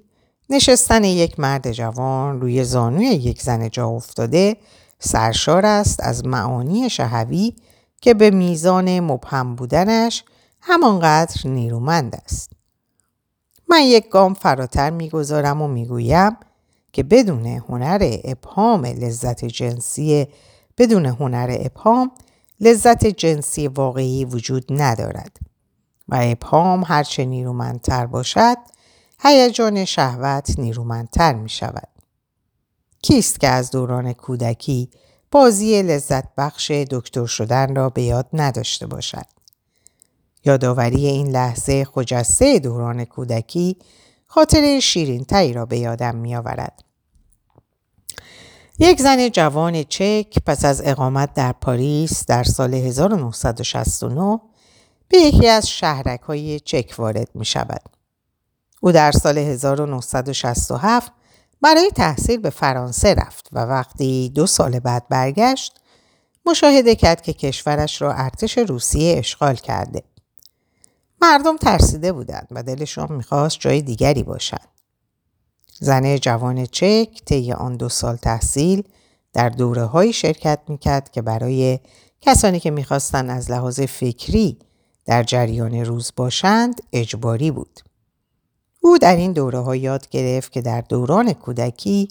نشستن 0.49 1.03
یک 1.03 1.39
مرد 1.39 1.71
جوان 1.71 2.41
روی 2.41 2.63
زانوی 2.63 3.05
یک 3.05 3.41
زن 3.41 3.69
جا 3.69 3.87
افتاده 3.87 4.57
سرشار 4.99 5.65
است 5.65 5.99
از 6.03 6.25
معانی 6.25 6.89
شهوی 6.89 7.55
که 8.01 8.13
به 8.13 8.29
میزان 8.29 8.99
مبهم 8.99 9.55
بودنش 9.55 10.23
همانقدر 10.61 11.47
نیرومند 11.47 12.21
است. 12.25 12.51
من 13.67 13.81
یک 13.81 14.09
گام 14.09 14.33
فراتر 14.33 14.89
می‌گذارم 14.89 15.61
و 15.61 15.67
می‌گویم 15.67 16.37
که 16.93 17.03
بدون 17.03 17.45
هنر 17.45 18.17
ابهام 18.23 18.85
لذت 18.85 19.45
جنسی 19.45 20.27
بدون 20.77 21.05
هنر 21.05 21.57
ابهام 21.59 22.11
لذت 22.59 23.05
جنسی 23.05 23.67
واقعی 23.67 24.25
وجود 24.25 24.65
ندارد 24.69 25.37
و 26.07 26.19
ابهام 26.21 26.83
هرچه 26.87 27.25
نیرومندتر 27.25 28.05
باشد 28.05 28.57
هیجان 29.19 29.85
شهوت 29.85 30.59
نیرومندتر 30.59 31.33
می 31.33 31.49
شود. 31.49 31.98
کیست 33.01 33.39
که 33.39 33.47
از 33.47 33.71
دوران 33.71 34.13
کودکی 34.13 34.89
بازی 35.31 35.81
لذت 35.81 36.35
بخش 36.37 36.71
دکتر 36.71 37.25
شدن 37.25 37.75
را 37.75 37.89
به 37.89 38.01
یاد 38.01 38.27
نداشته 38.33 38.87
باشد؟ 38.87 39.25
یادآوری 40.45 41.07
این 41.07 41.27
لحظه 41.27 41.85
خجسته 41.85 42.59
دوران 42.59 43.05
کودکی 43.05 43.77
خاطر 44.27 44.79
شیرین 44.79 45.23
تایی 45.23 45.53
را 45.53 45.65
به 45.65 45.77
یادم 45.77 46.15
می 46.15 46.35
آورد. 46.35 46.83
یک 48.79 49.01
زن 49.01 49.29
جوان 49.29 49.83
چک 49.83 50.37
پس 50.45 50.65
از 50.65 50.81
اقامت 50.85 51.33
در 51.33 51.51
پاریس 51.51 52.25
در 52.25 52.43
سال 52.43 52.73
1969 52.73 54.39
به 55.07 55.17
یکی 55.17 55.47
از 55.47 55.69
شهرک 55.69 56.21
های 56.21 56.59
چک 56.59 56.95
وارد 56.97 57.29
می 57.35 57.45
شود. 57.45 57.81
او 58.81 58.91
در 58.91 59.11
سال 59.11 59.37
1967 59.37 61.11
برای 61.61 61.91
تحصیل 61.95 62.39
به 62.39 62.49
فرانسه 62.49 63.13
رفت 63.13 63.49
و 63.51 63.59
وقتی 63.59 64.29
دو 64.29 64.47
سال 64.47 64.79
بعد 64.79 65.07
برگشت 65.09 65.79
مشاهده 66.45 66.95
کرد 66.95 67.21
که 67.21 67.33
کشورش 67.33 68.01
را 68.01 68.13
ارتش 68.13 68.57
روسیه 68.57 69.17
اشغال 69.17 69.55
کرده. 69.55 70.03
مردم 71.21 71.57
ترسیده 71.57 72.11
بودند 72.11 72.47
و 72.51 72.63
دلشون 72.63 73.07
می‌خواست 73.11 73.59
جای 73.59 73.81
دیگری 73.81 74.23
باشند. 74.23 74.67
زن 75.79 76.17
جوان 76.17 76.65
چک 76.65 77.21
طی 77.25 77.51
آن 77.51 77.77
دو 77.77 77.89
سال 77.89 78.15
تحصیل 78.15 78.83
در 79.33 79.49
دوره 79.49 79.83
های 79.85 80.13
شرکت 80.13 80.59
می‌کرد 80.67 81.11
که 81.11 81.21
برای 81.21 81.79
کسانی 82.21 82.59
که 82.59 82.71
می‌خواستند 82.71 83.29
از 83.29 83.51
لحاظ 83.51 83.79
فکری 83.79 84.57
در 85.05 85.23
جریان 85.23 85.75
روز 85.75 86.11
باشند 86.15 86.81
اجباری 86.93 87.51
بود. 87.51 87.79
او 88.81 88.97
در 88.97 89.15
این 89.15 89.33
دوره 89.33 89.59
ها 89.59 89.75
یاد 89.75 90.09
گرفت 90.09 90.51
که 90.51 90.61
در 90.61 90.81
دوران 90.81 91.33
کودکی 91.33 92.07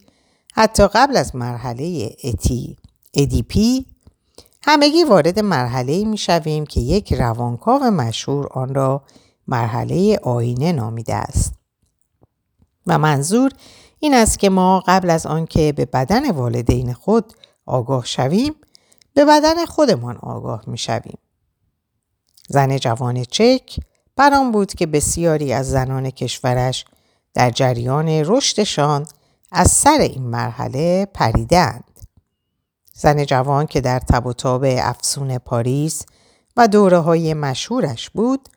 حتی 0.54 0.88
قبل 0.88 1.16
از 1.16 1.36
مرحله 1.36 2.16
اتی 2.24 2.76
ادیپی 3.14 3.86
همگی 4.62 5.04
وارد 5.04 5.38
مرحله 5.38 6.04
می 6.04 6.18
شویم 6.18 6.66
که 6.66 6.80
یک 6.80 7.12
روانکاو 7.12 7.82
مشهور 7.82 8.46
آن 8.52 8.74
را 8.74 9.02
مرحله 9.46 10.18
آینه 10.22 10.72
نامیده 10.72 11.14
است. 11.14 11.52
و 12.86 12.98
منظور 12.98 13.52
این 13.98 14.14
است 14.14 14.38
که 14.38 14.50
ما 14.50 14.82
قبل 14.86 15.10
از 15.10 15.26
آنکه 15.26 15.72
به 15.72 15.84
بدن 15.84 16.30
والدین 16.30 16.92
خود 16.92 17.32
آگاه 17.66 18.06
شویم 18.06 18.54
به 19.14 19.24
بدن 19.24 19.64
خودمان 19.64 20.16
آگاه 20.16 20.64
می 20.66 20.78
شویم. 20.78 21.18
زن 22.48 22.76
جوان 22.76 23.24
چک 23.24 23.80
برام 24.18 24.52
بود 24.52 24.74
که 24.74 24.86
بسیاری 24.86 25.52
از 25.52 25.70
زنان 25.70 26.10
کشورش 26.10 26.84
در 27.34 27.50
جریان 27.50 28.08
رشدشان 28.08 29.06
از 29.52 29.70
سر 29.70 29.98
این 30.00 30.22
مرحله 30.22 31.06
پریدند. 31.14 31.84
زن 32.94 33.24
جوان 33.24 33.66
که 33.66 33.80
در 33.80 33.98
تب 33.98 34.26
و 34.26 34.32
تاب 34.32 34.64
افسون 34.64 35.38
پاریس 35.38 36.02
و 36.56 36.68
دوره 36.68 36.98
های 36.98 37.34
مشهورش 37.34 38.10
بود 38.10 38.48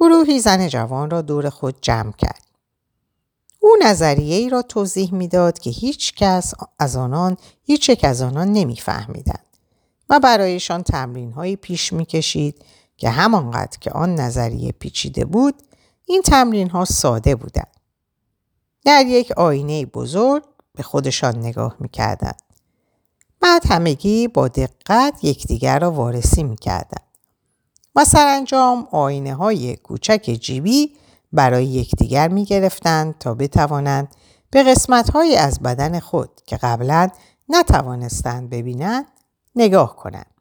گروهی 0.00 0.40
زن 0.40 0.68
جوان 0.68 1.10
را 1.10 1.22
دور 1.22 1.50
خود 1.50 1.76
جمع 1.82 2.12
کرد. 2.12 2.44
او 3.60 3.70
نظریه 3.82 4.36
ای 4.36 4.48
را 4.48 4.62
توضیح 4.62 5.14
می‌داد 5.14 5.58
که 5.58 5.70
هیچ 5.70 6.14
کس 6.14 6.54
از 6.78 6.96
آنان 6.96 7.36
هیچ 7.64 7.88
یک 7.88 8.04
از 8.04 8.22
آنان 8.22 8.52
نمیفهمیدند 8.52 9.46
و 10.08 10.20
برایشان 10.20 10.82
تمرین 10.82 11.32
هایی 11.32 11.56
پیش 11.56 11.92
می‌کشید 11.92 12.64
که 12.98 13.10
همانقدر 13.10 13.78
که 13.80 13.90
آن 13.90 14.14
نظریه 14.14 14.72
پیچیده 14.72 15.24
بود 15.24 15.54
این 16.04 16.22
تمرین 16.22 16.70
ها 16.70 16.84
ساده 16.84 17.34
بودند. 17.34 17.76
در 18.84 19.06
یک 19.06 19.32
آینه 19.32 19.86
بزرگ 19.86 20.44
به 20.74 20.82
خودشان 20.82 21.38
نگاه 21.38 21.76
می‌کردند. 21.80 22.42
بعد 23.40 23.66
همگی 23.66 24.28
با 24.28 24.48
دقت 24.48 25.24
یکدیگر 25.24 25.78
را 25.78 25.90
وارسی 25.90 26.42
می‌کردند. 26.42 27.06
و 27.96 28.04
سرانجام 28.04 28.88
آینه 28.92 29.34
های 29.34 29.76
کوچک 29.76 30.38
جیبی 30.40 30.96
برای 31.32 31.66
یکدیگر 31.66 32.28
می 32.28 32.44
گرفتند 32.44 33.18
تا 33.18 33.34
بتوانند 33.34 34.08
به 34.50 34.62
قسمت 34.62 35.10
های 35.10 35.36
از 35.36 35.60
بدن 35.60 36.00
خود 36.00 36.30
که 36.46 36.56
قبلا 36.56 37.08
نتوانستند 37.48 38.50
ببینند 38.50 39.06
نگاه 39.56 39.96
کنند. 39.96 40.37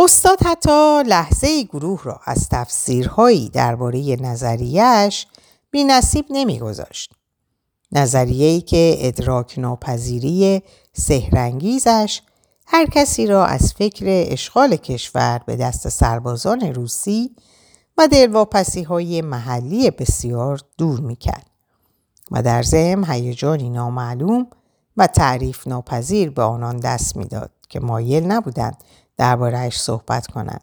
استاد 0.00 0.42
حتی 0.42 1.02
لحظه 1.06 1.62
گروه 1.62 2.02
را 2.04 2.20
از 2.24 2.48
تفسیرهایی 2.48 3.48
درباره 3.48 4.16
نظریهش 4.20 5.26
بی 5.70 5.84
نصیب 5.84 6.24
نمیگذاشت. 6.30 7.12
نظریه‌ای 7.92 8.60
که 8.60 8.96
ادراک 9.00 9.58
ناپذیری 9.58 10.62
سهرنگیزش 10.92 12.20
هر 12.66 12.86
کسی 12.86 13.26
را 13.26 13.46
از 13.46 13.72
فکر 13.72 14.04
اشغال 14.08 14.76
کشور 14.76 15.40
به 15.46 15.56
دست 15.56 15.88
سربازان 15.88 16.60
روسی 16.60 17.36
و 17.98 18.08
دلواپسی 18.08 18.82
های 18.82 19.22
محلی 19.22 19.90
بسیار 19.90 20.60
دور 20.78 21.00
می‌کرد 21.00 21.46
و 22.30 22.42
در 22.42 22.62
ضمن 22.62 23.10
هیجانی 23.10 23.70
نامعلوم 23.70 24.46
و 24.96 25.06
تعریف 25.06 25.66
ناپذیر 25.66 26.30
به 26.30 26.42
آنان 26.42 26.76
دست 26.76 27.16
می‌داد 27.16 27.50
که 27.68 27.80
مایل 27.80 28.24
نبودند 28.24 28.76
دربارهش 29.18 29.80
صحبت 29.80 30.26
کنند. 30.26 30.60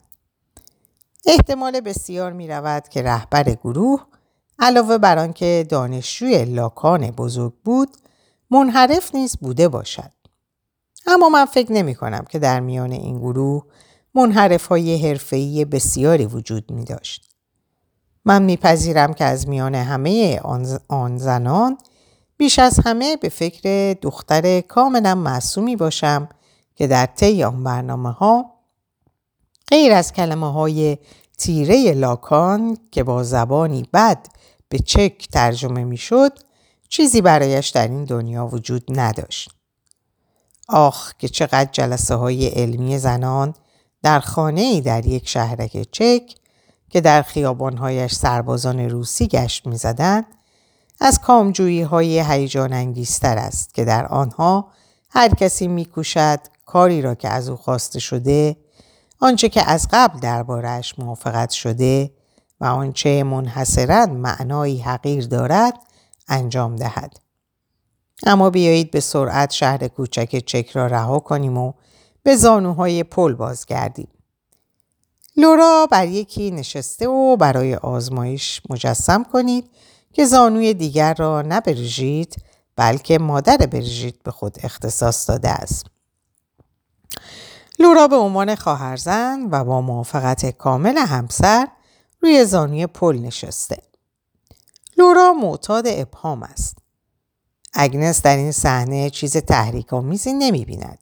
احتمال 1.26 1.80
بسیار 1.80 2.32
می 2.32 2.48
رود 2.48 2.88
که 2.88 3.02
رهبر 3.02 3.42
گروه 3.42 4.06
علاوه 4.58 4.98
بر 4.98 5.18
آنکه 5.18 5.66
دانشجوی 5.68 6.44
لاکان 6.44 7.10
بزرگ 7.10 7.52
بود 7.64 7.96
منحرف 8.50 9.14
نیز 9.14 9.36
بوده 9.36 9.68
باشد. 9.68 10.10
اما 11.06 11.28
من 11.28 11.44
فکر 11.44 11.72
نمی 11.72 11.94
کنم 11.94 12.24
که 12.28 12.38
در 12.38 12.60
میان 12.60 12.92
این 12.92 13.18
گروه 13.18 13.64
منحرف 14.14 14.66
های 14.66 15.08
حرفه‌ای 15.08 15.64
بسیاری 15.64 16.26
وجود 16.26 16.70
می 16.70 16.84
داشت. 16.84 17.30
من 18.24 18.42
میپذیرم 18.42 19.14
که 19.14 19.24
از 19.24 19.48
میان 19.48 19.74
همه 19.74 20.40
آن 20.88 21.18
زنان 21.18 21.78
بیش 22.36 22.58
از 22.58 22.80
همه 22.84 23.16
به 23.16 23.28
فکر 23.28 23.96
دختر 24.02 24.60
کاملا 24.60 25.14
معصومی 25.14 25.76
باشم 25.76 26.28
که 26.76 26.86
در 26.86 27.06
طی 27.06 27.44
آن 27.44 27.64
برنامه 27.64 28.10
ها 28.10 28.52
غیر 29.68 29.92
از 29.92 30.12
کلمه 30.12 30.52
های 30.52 30.98
تیره 31.38 31.92
لاکان 31.92 32.78
که 32.90 33.02
با 33.04 33.22
زبانی 33.22 33.88
بد 33.92 34.26
به 34.68 34.78
چک 34.78 35.28
ترجمه 35.28 35.84
می‌شد 35.84 36.32
چیزی 36.88 37.20
برایش 37.20 37.68
در 37.68 37.88
این 37.88 38.04
دنیا 38.04 38.46
وجود 38.46 38.84
نداشت. 38.88 39.50
آخ 40.68 41.12
که 41.18 41.28
چقدر 41.28 41.68
جلسه 41.72 42.14
های 42.14 42.46
علمی 42.46 42.98
زنان 42.98 43.54
در 44.02 44.20
خانه 44.20 44.60
ای 44.60 44.80
در 44.80 45.06
یک 45.06 45.28
شهرک 45.28 45.88
چک 45.92 46.34
که 46.90 47.00
در 47.00 47.22
خیابانهایش 47.22 48.14
سربازان 48.14 48.80
روسی 48.80 49.26
گشت 49.26 49.66
می‌زدند 49.66 50.26
از 51.00 51.20
کامجویی 51.20 51.82
های 51.82 52.20
هیجان 52.20 52.72
است 53.22 53.74
که 53.74 53.84
در 53.84 54.06
آنها 54.06 54.68
هر 55.10 55.28
کسی 55.28 55.68
میکوشد 55.68 56.40
کاری 56.66 57.02
را 57.02 57.14
که 57.14 57.28
از 57.28 57.48
او 57.48 57.56
خواسته 57.56 57.98
شده 57.98 58.56
آنچه 59.20 59.48
که 59.48 59.70
از 59.70 59.88
قبل 59.92 60.20
دربارهش 60.20 60.94
موافقت 60.98 61.50
شده 61.50 62.10
و 62.60 62.64
آنچه 62.64 63.22
منحصرا 63.22 64.06
معنایی 64.06 64.78
حقیر 64.78 65.26
دارد 65.26 65.74
انجام 66.28 66.76
دهد. 66.76 67.20
اما 68.26 68.50
بیایید 68.50 68.90
به 68.90 69.00
سرعت 69.00 69.50
شهر 69.50 69.88
کوچک 69.88 70.44
چک 70.46 70.70
را 70.70 70.86
رها 70.86 71.18
کنیم 71.18 71.58
و 71.58 71.72
به 72.22 72.36
زانوهای 72.36 73.02
پل 73.02 73.34
بازگردیم. 73.34 74.08
لورا 75.36 75.88
بر 75.90 76.06
یکی 76.06 76.50
نشسته 76.50 77.08
و 77.08 77.36
برای 77.36 77.74
آزمایش 77.74 78.62
مجسم 78.70 79.24
کنید 79.24 79.70
که 80.12 80.24
زانوی 80.24 80.74
دیگر 80.74 81.14
را 81.14 81.42
نه 81.42 81.60
بلکه 82.76 83.18
مادر 83.18 83.56
برژیت 83.56 84.22
به 84.22 84.30
خود 84.30 84.58
اختصاص 84.62 85.28
داده 85.30 85.48
است. 85.48 85.95
لورا 87.78 88.08
به 88.08 88.16
عنوان 88.16 88.54
خواهرزن 88.54 89.48
و 89.50 89.64
با 89.64 89.80
موافقت 89.80 90.46
کامل 90.46 90.98
همسر 90.98 91.68
روی 92.20 92.44
زانوی 92.44 92.86
پل 92.86 93.18
نشسته. 93.18 93.82
لورا 94.98 95.32
معتاد 95.32 95.84
ابهام 95.86 96.42
است. 96.42 96.78
اگنس 97.72 98.22
در 98.22 98.36
این 98.36 98.52
صحنه 98.52 99.10
چیز 99.10 99.36
تحریک 99.36 99.92
آمیزی 99.92 100.32
نمی 100.32 100.64
بیند. 100.64 100.98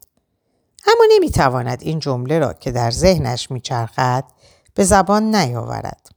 اما 0.86 1.04
نمی 1.10 1.30
تواند 1.30 1.82
این 1.82 1.98
جمله 1.98 2.38
را 2.38 2.52
که 2.52 2.70
در 2.70 2.90
ذهنش 2.90 3.50
می 3.50 3.60
چرخد 3.60 4.24
به 4.74 4.84
زبان 4.84 5.34
نیاورد. 5.34 6.10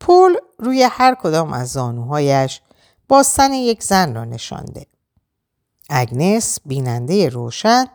پول 0.00 0.36
روی 0.58 0.82
هر 0.82 1.14
کدام 1.14 1.52
از 1.52 1.72
زانوهایش 1.72 2.60
باستن 3.08 3.52
یک 3.52 3.82
زن 3.82 4.14
را 4.14 4.24
نشانده. 4.24 4.86
اگنس 5.90 6.58
بیننده 6.66 7.28
روشن 7.28 7.86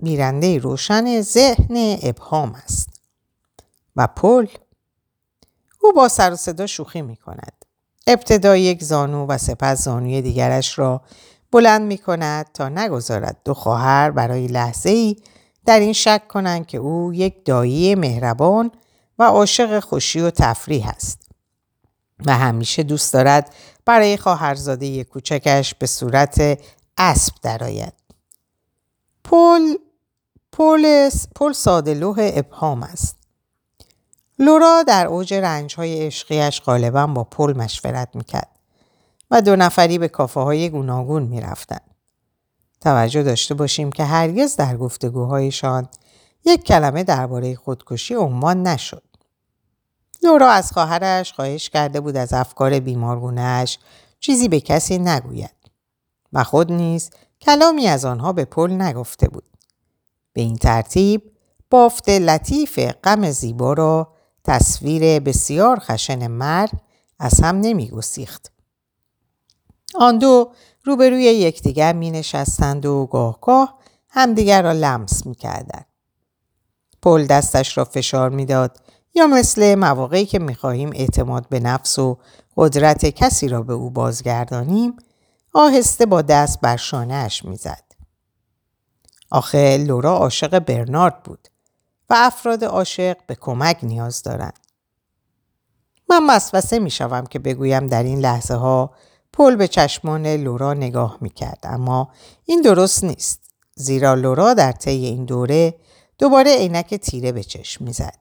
میرنده 0.00 0.58
روشن 0.58 1.20
ذهن 1.20 1.98
ابهام 2.02 2.54
است. 2.54 2.88
و 3.96 4.06
پل 4.06 4.46
او 5.80 5.92
با 5.92 6.08
سر 6.08 6.32
و 6.32 6.36
صدا 6.36 6.66
شوخی 6.66 7.02
می 7.02 7.16
کند. 7.16 7.64
ابتدا 8.06 8.56
یک 8.56 8.84
زانو 8.84 9.26
و 9.26 9.38
سپس 9.38 9.84
زانوی 9.84 10.22
دیگرش 10.22 10.78
را 10.78 11.00
بلند 11.52 11.82
می 11.82 11.98
کند 11.98 12.46
تا 12.54 12.68
نگذارد 12.68 13.36
دو 13.44 13.54
خواهر 13.54 14.10
برای 14.10 14.46
لحظه 14.46 14.90
ای 14.90 15.16
در 15.66 15.80
این 15.80 15.92
شک 15.92 16.28
کنند 16.28 16.66
که 16.66 16.78
او 16.78 17.14
یک 17.14 17.44
دایی 17.44 17.94
مهربان 17.94 18.70
و 19.18 19.22
عاشق 19.22 19.80
خوشی 19.80 20.20
و 20.20 20.30
تفریح 20.30 20.88
است 20.88 21.28
و 22.26 22.38
همیشه 22.38 22.82
دوست 22.82 23.12
دارد 23.12 23.54
برای 23.84 24.16
خواهرزاده 24.16 25.04
کوچکش 25.04 25.74
به 25.74 25.86
صورت 25.86 26.58
اسب 26.98 27.34
درآید. 27.42 28.03
پل 29.24 29.74
پل 30.52 31.10
پل 31.36 31.52
ساده 31.52 31.94
لوح 31.94 32.30
ابهام 32.34 32.82
است. 32.82 33.16
لورا 34.38 34.82
در 34.82 35.06
اوج 35.06 35.34
رنجهای 35.34 36.06
عشقیش 36.06 36.60
غالبا 36.60 37.06
با 37.06 37.24
پل 37.24 37.56
مشورت 37.56 38.08
می‌کرد 38.14 38.48
و 39.30 39.42
دو 39.42 39.56
نفری 39.56 39.98
به 39.98 40.08
کافه 40.08 40.40
های 40.40 40.70
گوناگون 40.70 41.22
می‌رفتند. 41.22 41.94
توجه 42.80 43.22
داشته 43.22 43.54
باشیم 43.54 43.92
که 43.92 44.04
هرگز 44.04 44.56
در 44.56 44.76
گفتگوهایشان 44.76 45.88
یک 46.44 46.64
کلمه 46.64 47.04
درباره 47.04 47.54
خودکشی 47.54 48.14
عنوان 48.14 48.62
نشد. 48.62 49.02
لورا 50.22 50.50
از 50.50 50.72
خواهرش 50.72 51.32
خواهش 51.32 51.70
کرده 51.70 52.00
بود 52.00 52.16
از 52.16 52.32
افکار 52.32 52.80
بیمارگونهش 52.80 53.78
چیزی 54.20 54.48
به 54.48 54.60
کسی 54.60 54.98
نگوید 54.98 55.54
و 56.32 56.44
خود 56.44 56.72
نیز 56.72 57.10
کلامی 57.40 57.86
از 57.86 58.04
آنها 58.04 58.32
به 58.32 58.44
پل 58.44 58.70
نگفته 58.70 59.28
بود. 59.28 59.44
به 60.32 60.40
این 60.40 60.56
ترتیب 60.56 61.32
بافت 61.70 62.08
لطیف 62.08 62.78
غم 62.78 63.30
زیبا 63.30 63.72
را 63.72 64.12
تصویر 64.44 65.20
بسیار 65.20 65.78
خشن 65.78 66.26
مرد 66.26 66.82
از 67.18 67.40
هم 67.40 67.60
نمی 67.60 67.88
گسیخت. 67.88 68.52
آن 69.94 70.18
دو 70.18 70.52
روبروی 70.84 71.22
یکدیگر 71.22 71.92
می 71.92 72.10
نشستند 72.10 72.86
و 72.86 73.06
گاه 73.06 73.38
گاه 73.40 73.78
همدیگر 74.08 74.62
را 74.62 74.72
لمس 74.72 75.26
می 75.26 75.34
کردند. 75.34 75.86
پل 77.02 77.26
دستش 77.26 77.78
را 77.78 77.84
فشار 77.84 78.30
می‌داد 78.30 78.80
یا 79.14 79.26
مثل 79.26 79.74
مواقعی 79.74 80.26
که 80.26 80.38
می 80.38 80.54
خواهیم 80.54 80.90
اعتماد 80.94 81.48
به 81.48 81.60
نفس 81.60 81.98
و 81.98 82.18
قدرت 82.56 83.06
کسی 83.06 83.48
را 83.48 83.62
به 83.62 83.72
او 83.72 83.90
بازگردانیم 83.90 84.96
آهسته 85.54 86.06
با 86.06 86.22
دست 86.22 86.60
بر 86.60 86.76
شانهاش 86.76 87.44
می‌زد. 87.44 87.84
آخه 89.30 89.76
لورا 89.76 90.16
عاشق 90.16 90.58
برنارد 90.58 91.22
بود 91.22 91.48
و 92.10 92.14
افراد 92.16 92.64
عاشق 92.64 93.16
به 93.26 93.34
کمک 93.34 93.78
نیاز 93.82 94.22
دارند. 94.22 94.58
من 96.10 96.26
وسوسه 96.30 96.78
می 96.78 96.90
شوم 96.90 97.26
که 97.26 97.38
بگویم 97.38 97.86
در 97.86 98.02
این 98.02 98.18
لحظه 98.18 98.54
ها 98.54 98.94
پل 99.32 99.56
به 99.56 99.68
چشمان 99.68 100.26
لورا 100.26 100.74
نگاه 100.74 101.18
می 101.20 101.30
کرد 101.30 101.60
اما 101.62 102.10
این 102.44 102.60
درست 102.60 103.04
نیست 103.04 103.40
زیرا 103.74 104.14
لورا 104.14 104.54
در 104.54 104.72
طی 104.72 104.90
این 104.90 105.24
دوره 105.24 105.74
دوباره 106.18 106.56
عینک 106.56 106.94
تیره 106.94 107.32
به 107.32 107.42
چشم 107.42 107.84
می‌زد. 107.84 108.18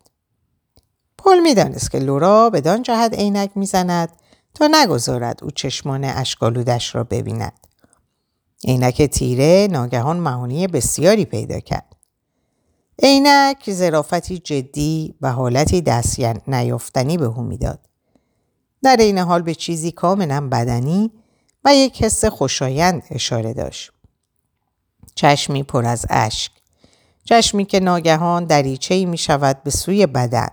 پل 1.18 1.40
می‌دانست 1.40 1.92
که 1.92 2.00
لورا 2.00 2.50
بدان 2.50 2.84
جهت 2.84 3.14
عینک 3.14 3.52
می‌زند 3.56 4.10
تا 4.54 4.70
نگذارد 4.72 5.44
او 5.44 5.52
چشمان 5.52 6.04
اشکالودش 6.04 6.96
را 6.96 7.04
ببیند. 7.04 7.60
عینک 8.68 9.02
تیره 9.02 9.68
ناگهان 9.72 10.18
معانی 10.18 10.68
بسیاری 10.68 11.26
پیدا 11.26 11.60
کرد. 11.60 11.96
عینک 13.04 13.72
ظرافتی 13.72 14.38
جدی 14.38 15.16
و 15.22 15.32
حالتی 15.32 15.82
دست 15.82 16.20
نیافتنی 16.48 17.18
به 17.18 17.26
او 17.26 17.44
می‌داد. 17.44 17.80
در 18.84 18.98
این 18.98 19.18
حال 19.18 19.42
به 19.42 19.56
چیزی 19.56 19.92
کاملا 19.92 20.50
بدنی 20.50 21.12
و 21.66 21.76
یک 21.76 22.04
حس 22.04 22.26
خوشایند 22.26 23.04
اشاره 23.10 23.54
داشت. 23.54 23.92
چشمی 25.16 25.64
پر 25.64 25.86
از 25.86 26.06
اشک. 26.10 26.52
چشمی 27.24 27.66
که 27.66 27.80
ناگهان 27.80 28.46
دریچه 28.46 29.06
می 29.06 29.18
شود 29.18 29.64
به 29.64 29.70
سوی 29.70 30.08
بدن. 30.08 30.50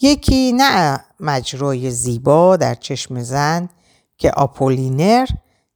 یکی 0.00 0.52
نه 0.52 1.04
مجرای 1.20 1.90
زیبا 1.90 2.56
در 2.56 2.74
چشم 2.74 3.22
زن 3.22 3.68
که 4.18 4.30
آپولینر 4.30 5.26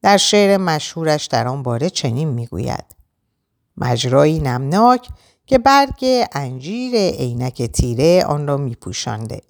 در 0.02 0.16
شعر 0.16 0.56
مشهورش 0.56 1.26
در 1.26 1.48
آن 1.48 1.62
باره 1.62 1.90
چنین 1.90 2.28
می‌گوید. 2.28 2.84
مجرایی 3.76 4.38
نمناک 4.38 5.08
که 5.46 5.58
برگ 5.58 6.04
انجیر 6.32 6.94
عینک 6.96 7.62
تیره 7.62 8.24
آن 8.24 8.46
را 8.46 8.56
میپوشانده. 8.56 9.40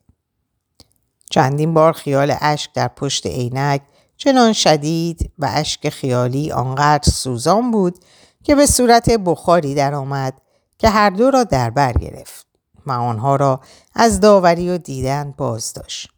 چندین 1.31 1.75
بار 1.75 1.93
خیال 1.93 2.35
اشک 2.41 2.73
در 2.75 2.89
پشت 2.89 3.27
عینک 3.27 3.83
چنان 4.17 4.53
شدید 4.53 5.33
و 5.39 5.51
اشک 5.55 5.89
خیالی 5.89 6.53
آنقدر 6.53 7.11
سوزان 7.11 7.71
بود 7.71 7.99
که 8.43 8.55
به 8.55 8.67
صورت 8.67 9.11
بخاری 9.11 9.75
درآمد 9.75 10.41
که 10.79 10.89
هر 10.89 11.11
دو 11.11 11.31
را 11.31 11.45
در 11.45 11.71
بر 11.71 11.93
گرفت. 11.93 12.50
و 12.87 12.93
آنها 12.93 13.37
را 13.37 13.61
از 13.95 14.21
داوری 14.21 14.71
و 14.71 14.79
دیدن 14.79 15.35
باز 15.37 15.73
داشت. 15.73 16.11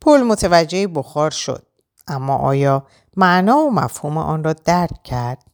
پل 0.00 0.22
متوجه 0.22 0.86
بخار 0.86 1.30
شد 1.30 1.66
اما 2.06 2.36
آیا 2.36 2.86
معنا 3.16 3.56
و 3.56 3.70
مفهوم 3.70 4.18
آن 4.18 4.44
را 4.44 4.52
درک 4.52 5.02
کرد؟ 5.02 5.44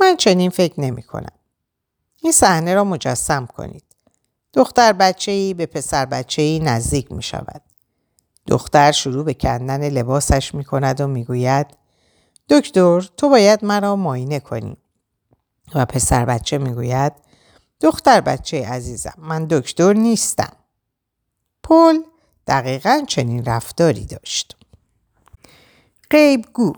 من 0.00 0.16
چنین 0.16 0.50
فکر 0.50 0.80
نمی 0.80 1.02
کنم. 1.02 1.32
این 2.22 2.32
صحنه 2.32 2.74
را 2.74 2.84
مجسم 2.84 3.46
کنید. 3.46 3.84
دختر 4.54 4.92
بچه 4.92 5.32
ای 5.32 5.54
به 5.54 5.66
پسر 5.66 6.06
بچه 6.06 6.42
ای 6.42 6.58
نزدیک 6.60 7.12
می 7.12 7.22
شود. 7.22 7.62
دختر 8.46 8.92
شروع 8.92 9.24
به 9.24 9.34
کندن 9.34 9.88
لباسش 9.88 10.54
می 10.54 10.64
کند 10.64 11.00
و 11.00 11.06
می 11.06 11.24
گوید 11.24 11.66
دکتر 12.48 13.00
تو 13.16 13.28
باید 13.28 13.64
مرا 13.64 13.96
ماینه 13.96 14.40
کنی. 14.40 14.76
و 15.74 15.86
پسر 15.86 16.24
بچه 16.24 16.58
می 16.58 16.74
گوید 16.74 17.12
دختر 17.82 18.20
بچه 18.20 18.66
عزیزم 18.66 19.14
من 19.18 19.46
دکتر 19.50 19.92
نیستم. 19.92 20.52
پل 21.62 21.98
دقیقا 22.46 23.02
چنین 23.06 23.44
رفتاری 23.44 24.04
داشت. 24.06 24.56
گو 26.52 26.72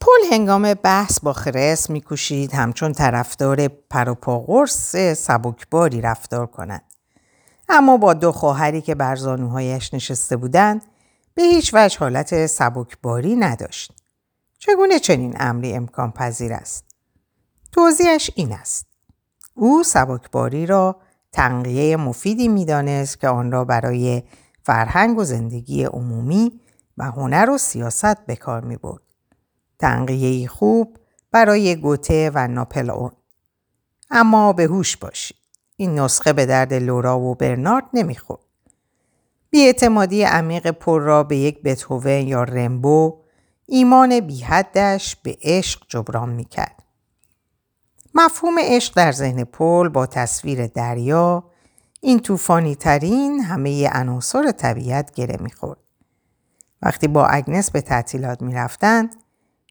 پل 0.00 0.32
هنگام 0.32 0.74
بحث 0.74 1.20
با 1.20 1.32
خرس 1.32 1.90
میکوشید 1.90 2.54
همچون 2.54 2.92
طرفدار 2.92 3.68
پروپاقرس 3.68 4.96
سبکباری 4.96 6.00
رفتار 6.00 6.46
کند. 6.46 6.82
اما 7.68 7.96
با 7.96 8.14
دو 8.14 8.32
خواهری 8.32 8.80
که 8.80 8.94
بر 8.94 9.16
زانوهایش 9.16 9.94
نشسته 9.94 10.36
بودند 10.36 10.84
به 11.34 11.42
هیچ 11.42 11.70
وجه 11.74 11.98
حالت 11.98 12.46
سبکباری 12.46 13.36
نداشت. 13.36 13.92
چگونه 14.58 14.98
چنین 14.98 15.36
امری 15.40 15.72
امکان 15.72 16.12
پذیر 16.12 16.52
است؟ 16.52 16.84
توضیحش 17.72 18.30
این 18.34 18.52
است. 18.52 18.87
او 19.58 19.82
سبکباری 19.82 20.66
را 20.66 20.96
تنقیه 21.32 21.96
مفیدی 21.96 22.48
می‌دانست 22.48 23.20
که 23.20 23.28
آن 23.28 23.52
را 23.52 23.64
برای 23.64 24.22
فرهنگ 24.62 25.18
و 25.18 25.24
زندگی 25.24 25.84
عمومی 25.84 26.60
و 26.98 27.04
هنر 27.04 27.50
و 27.50 27.58
سیاست 27.58 28.26
به 28.26 28.36
کار 28.36 28.60
می 28.60 28.76
برد. 28.76 29.02
تنقیه 29.78 30.48
خوب 30.48 30.96
برای 31.32 31.76
گوته 31.76 32.30
و 32.34 32.48
ناپلئون. 32.48 33.10
اما 34.10 34.52
به 34.52 34.64
هوش 34.64 34.96
باشید. 34.96 35.36
این 35.76 35.98
نسخه 35.98 36.32
به 36.32 36.46
درد 36.46 36.74
لورا 36.74 37.20
و 37.20 37.34
برنارد 37.34 37.84
نمی‌خورد. 37.94 38.42
بیاعتمادی 39.50 40.22
عمیق 40.22 40.70
پر 40.70 41.00
را 41.00 41.22
به 41.22 41.36
یک 41.36 41.62
بتهوون 41.62 42.28
یا 42.28 42.42
رمبو 42.42 43.18
ایمان 43.66 44.20
بیحدش 44.20 45.16
به 45.16 45.36
عشق 45.42 45.82
جبران 45.88 46.28
می‌کرد. 46.28 46.82
مفهوم 48.14 48.54
عشق 48.58 48.94
در 48.94 49.12
ذهن 49.12 49.44
پل 49.44 49.88
با 49.88 50.06
تصویر 50.06 50.66
دریا 50.66 51.44
این 52.00 52.20
طوفانی 52.20 52.74
ترین 52.74 53.40
همه 53.40 53.88
عناصر 53.88 54.50
طبیعت 54.50 55.14
گره 55.14 55.36
می‌خورد. 55.40 55.78
وقتی 56.82 57.08
با 57.08 57.26
اگنس 57.26 57.70
به 57.70 57.80
تعطیلات 57.80 58.42
می‌رفتند 58.42 59.16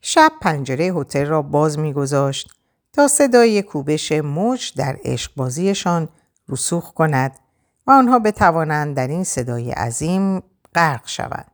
شب 0.01 0.31
پنجره 0.41 0.85
هتل 0.85 1.25
را 1.25 1.41
باز 1.41 1.79
میگذاشت 1.79 2.49
تا 2.93 3.07
صدای 3.07 3.61
کوبش 3.61 4.11
موج 4.11 4.73
در 4.75 4.97
عشقبازیشان 5.03 6.09
رسوخ 6.49 6.93
کند 6.93 7.39
و 7.87 7.91
آنها 7.91 8.19
بتوانند 8.19 8.95
در 8.95 9.07
این 9.07 9.23
صدای 9.23 9.71
عظیم 9.71 10.43
غرق 10.75 11.07
شوند. 11.07 11.51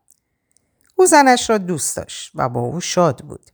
او 0.96 1.06
زنش 1.06 1.50
را 1.50 1.58
دوست 1.58 1.98
داشت 1.98 2.32
و 2.36 2.50
با 2.50 2.60
او 2.60 2.82
شاد 2.82 3.22
بود 3.22 3.52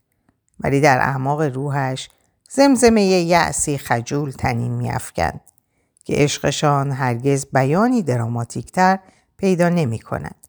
ولی 0.60 0.80
در 0.80 0.98
اعماق 0.98 1.42
روحش 1.42 2.08
زمزمه 2.52 3.02
یعصی 3.02 3.78
خجول 3.78 4.30
تنین 4.30 4.72
میافکند 4.72 5.40
که 6.04 6.14
عشقشان 6.16 6.90
هرگز 6.92 7.46
بیانی 7.52 8.02
دراماتیکتر 8.02 8.98
پیدا 9.36 9.68
نمی 9.68 9.98
کند. 9.98 10.46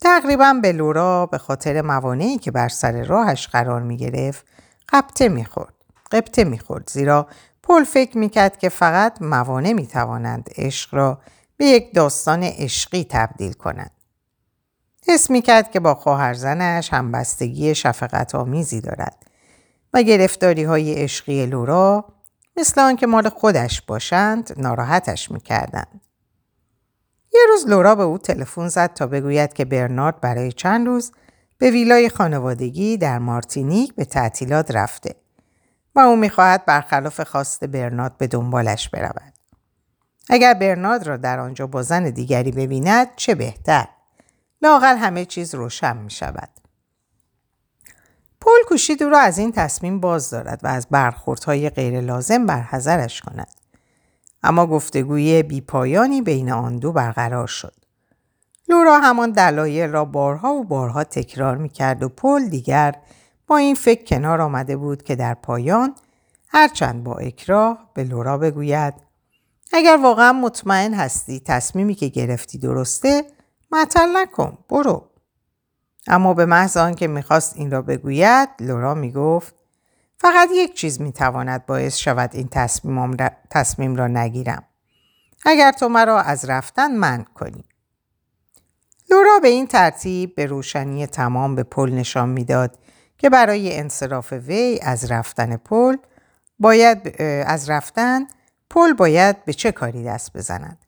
تقریبا 0.00 0.54
به 0.62 0.72
لورا 0.72 1.26
به 1.26 1.38
خاطر 1.38 1.82
موانعی 1.82 2.38
که 2.38 2.50
بر 2.50 2.68
سر 2.68 3.04
راهش 3.04 3.46
قرار 3.46 3.82
می 3.82 3.96
گرفت 3.96 4.46
قبطه 4.88 5.28
می 5.28 5.44
خورد. 5.44 5.74
قبطه 6.12 6.44
می‌خورد 6.44 6.90
زیرا 6.90 7.26
پل 7.62 7.84
فکر 7.84 8.18
می‌کرد 8.18 8.58
که 8.58 8.68
فقط 8.68 9.22
موانع 9.22 9.72
می‌توانند 9.72 10.50
عشق 10.56 10.94
را 10.94 11.20
به 11.56 11.64
یک 11.64 11.94
داستان 11.94 12.42
عشقی 12.42 13.06
تبدیل 13.10 13.52
کنند. 13.52 13.90
حس 15.08 15.30
می‌کرد 15.30 15.70
که 15.70 15.80
با 15.80 15.94
خواهرزنش 15.94 16.92
همبستگی 16.92 17.74
شفقت 17.74 18.34
آمیزی 18.34 18.80
دارد 18.80 19.27
و 19.94 20.02
گرفتاری 20.02 20.64
های 20.64 20.94
عشقی 20.94 21.46
لورا 21.46 22.04
مثل 22.56 22.80
آنکه 22.80 23.06
مال 23.06 23.28
خودش 23.28 23.82
باشند 23.82 24.54
ناراحتش 24.56 25.30
می‌کردند. 25.30 26.00
یه 27.34 27.40
روز 27.48 27.66
لورا 27.66 27.94
به 27.94 28.02
او 28.02 28.18
تلفن 28.18 28.68
زد 28.68 28.94
تا 28.94 29.06
بگوید 29.06 29.52
که 29.52 29.64
برنارد 29.64 30.20
برای 30.20 30.52
چند 30.52 30.86
روز 30.86 31.12
به 31.58 31.70
ویلای 31.70 32.08
خانوادگی 32.08 32.96
در 32.96 33.18
مارتینیک 33.18 33.94
به 33.94 34.04
تعطیلات 34.04 34.70
رفته 34.70 35.14
و 35.94 36.00
او 36.00 36.16
می‌خواهد 36.16 36.64
برخلاف 36.64 37.20
خواست 37.20 37.64
برنارد 37.64 38.18
به 38.18 38.26
دنبالش 38.26 38.88
برود. 38.88 39.32
اگر 40.30 40.54
برنارد 40.54 41.06
را 41.06 41.16
در 41.16 41.38
آنجا 41.38 41.66
با 41.66 41.82
زن 41.82 42.10
دیگری 42.10 42.52
ببیند 42.52 43.08
چه 43.16 43.34
بهتر. 43.34 43.88
لاقل 44.62 44.96
همه 44.96 45.24
چیز 45.24 45.54
روشن 45.54 45.96
می 45.96 46.10
شود. 46.10 46.48
پول 48.40 48.58
کوشید 48.68 49.02
او 49.02 49.10
را 49.10 49.18
از 49.18 49.38
این 49.38 49.52
تصمیم 49.52 50.00
باز 50.00 50.30
دارد 50.30 50.60
و 50.64 50.66
از 50.66 50.86
برخوردهای 50.90 51.70
غیر 51.70 52.00
لازم 52.00 52.46
برحضرش 52.46 53.20
کند. 53.20 53.48
اما 54.42 54.66
گفتگوی 54.66 55.42
بیپایانی 55.42 56.22
بین 56.22 56.52
آن 56.52 56.76
دو 56.76 56.92
برقرار 56.92 57.46
شد. 57.46 57.74
لورا 58.68 58.98
همان 58.98 59.30
دلایل 59.30 59.90
را 59.90 60.04
بارها 60.04 60.54
و 60.54 60.64
بارها 60.64 61.04
تکرار 61.04 61.56
می 61.56 61.68
کرد 61.68 62.02
و 62.02 62.08
پل 62.08 62.48
دیگر 62.48 62.94
با 63.46 63.56
این 63.56 63.74
فکر 63.74 64.04
کنار 64.04 64.40
آمده 64.40 64.76
بود 64.76 65.02
که 65.02 65.16
در 65.16 65.34
پایان 65.34 65.94
هرچند 66.48 67.04
با 67.04 67.14
اکراه 67.14 67.90
به 67.94 68.04
لورا 68.04 68.38
بگوید 68.38 68.94
اگر 69.72 69.98
واقعا 70.02 70.32
مطمئن 70.32 70.94
هستی 70.94 71.40
تصمیمی 71.40 71.94
که 71.94 72.08
گرفتی 72.08 72.58
درسته 72.58 73.24
معطل 73.72 74.16
نکن 74.16 74.58
برو 74.68 75.10
اما 76.08 76.34
به 76.34 76.46
محض 76.46 76.76
آنکه 76.76 77.06
می‌خواست 77.06 77.56
این 77.56 77.70
را 77.70 77.82
بگوید 77.82 78.48
لورا 78.60 78.94
می‌گفت 78.94 79.54
فقط 80.16 80.48
یک 80.54 80.74
چیز 80.74 81.00
می‌تواند 81.00 81.66
باعث 81.66 81.96
شود 81.96 82.30
این 82.32 82.48
تصمیم 83.50 83.96
را 83.96 84.06
نگیرم. 84.06 84.64
اگر 85.46 85.72
تو 85.72 85.88
مرا 85.88 86.20
از 86.20 86.44
رفتن 86.44 86.96
من 86.96 87.24
کنی. 87.34 87.64
لورا 89.10 89.38
به 89.42 89.48
این 89.48 89.66
ترتیب 89.66 90.34
به 90.34 90.46
روشنی 90.46 91.06
تمام 91.06 91.54
به 91.54 91.62
پل 91.62 91.92
نشان 91.92 92.28
می‌داد 92.28 92.78
که 93.18 93.30
برای 93.30 93.78
انصراف 93.78 94.32
وی 94.32 94.80
از 94.82 95.10
رفتن 95.10 95.56
پل 95.56 95.96
باید 96.58 97.22
از 97.46 97.70
رفتن 97.70 98.26
پل 98.70 98.92
باید 98.92 99.44
به 99.44 99.52
چه 99.52 99.72
کاری 99.72 100.04
دست 100.04 100.36
بزند 100.36 100.78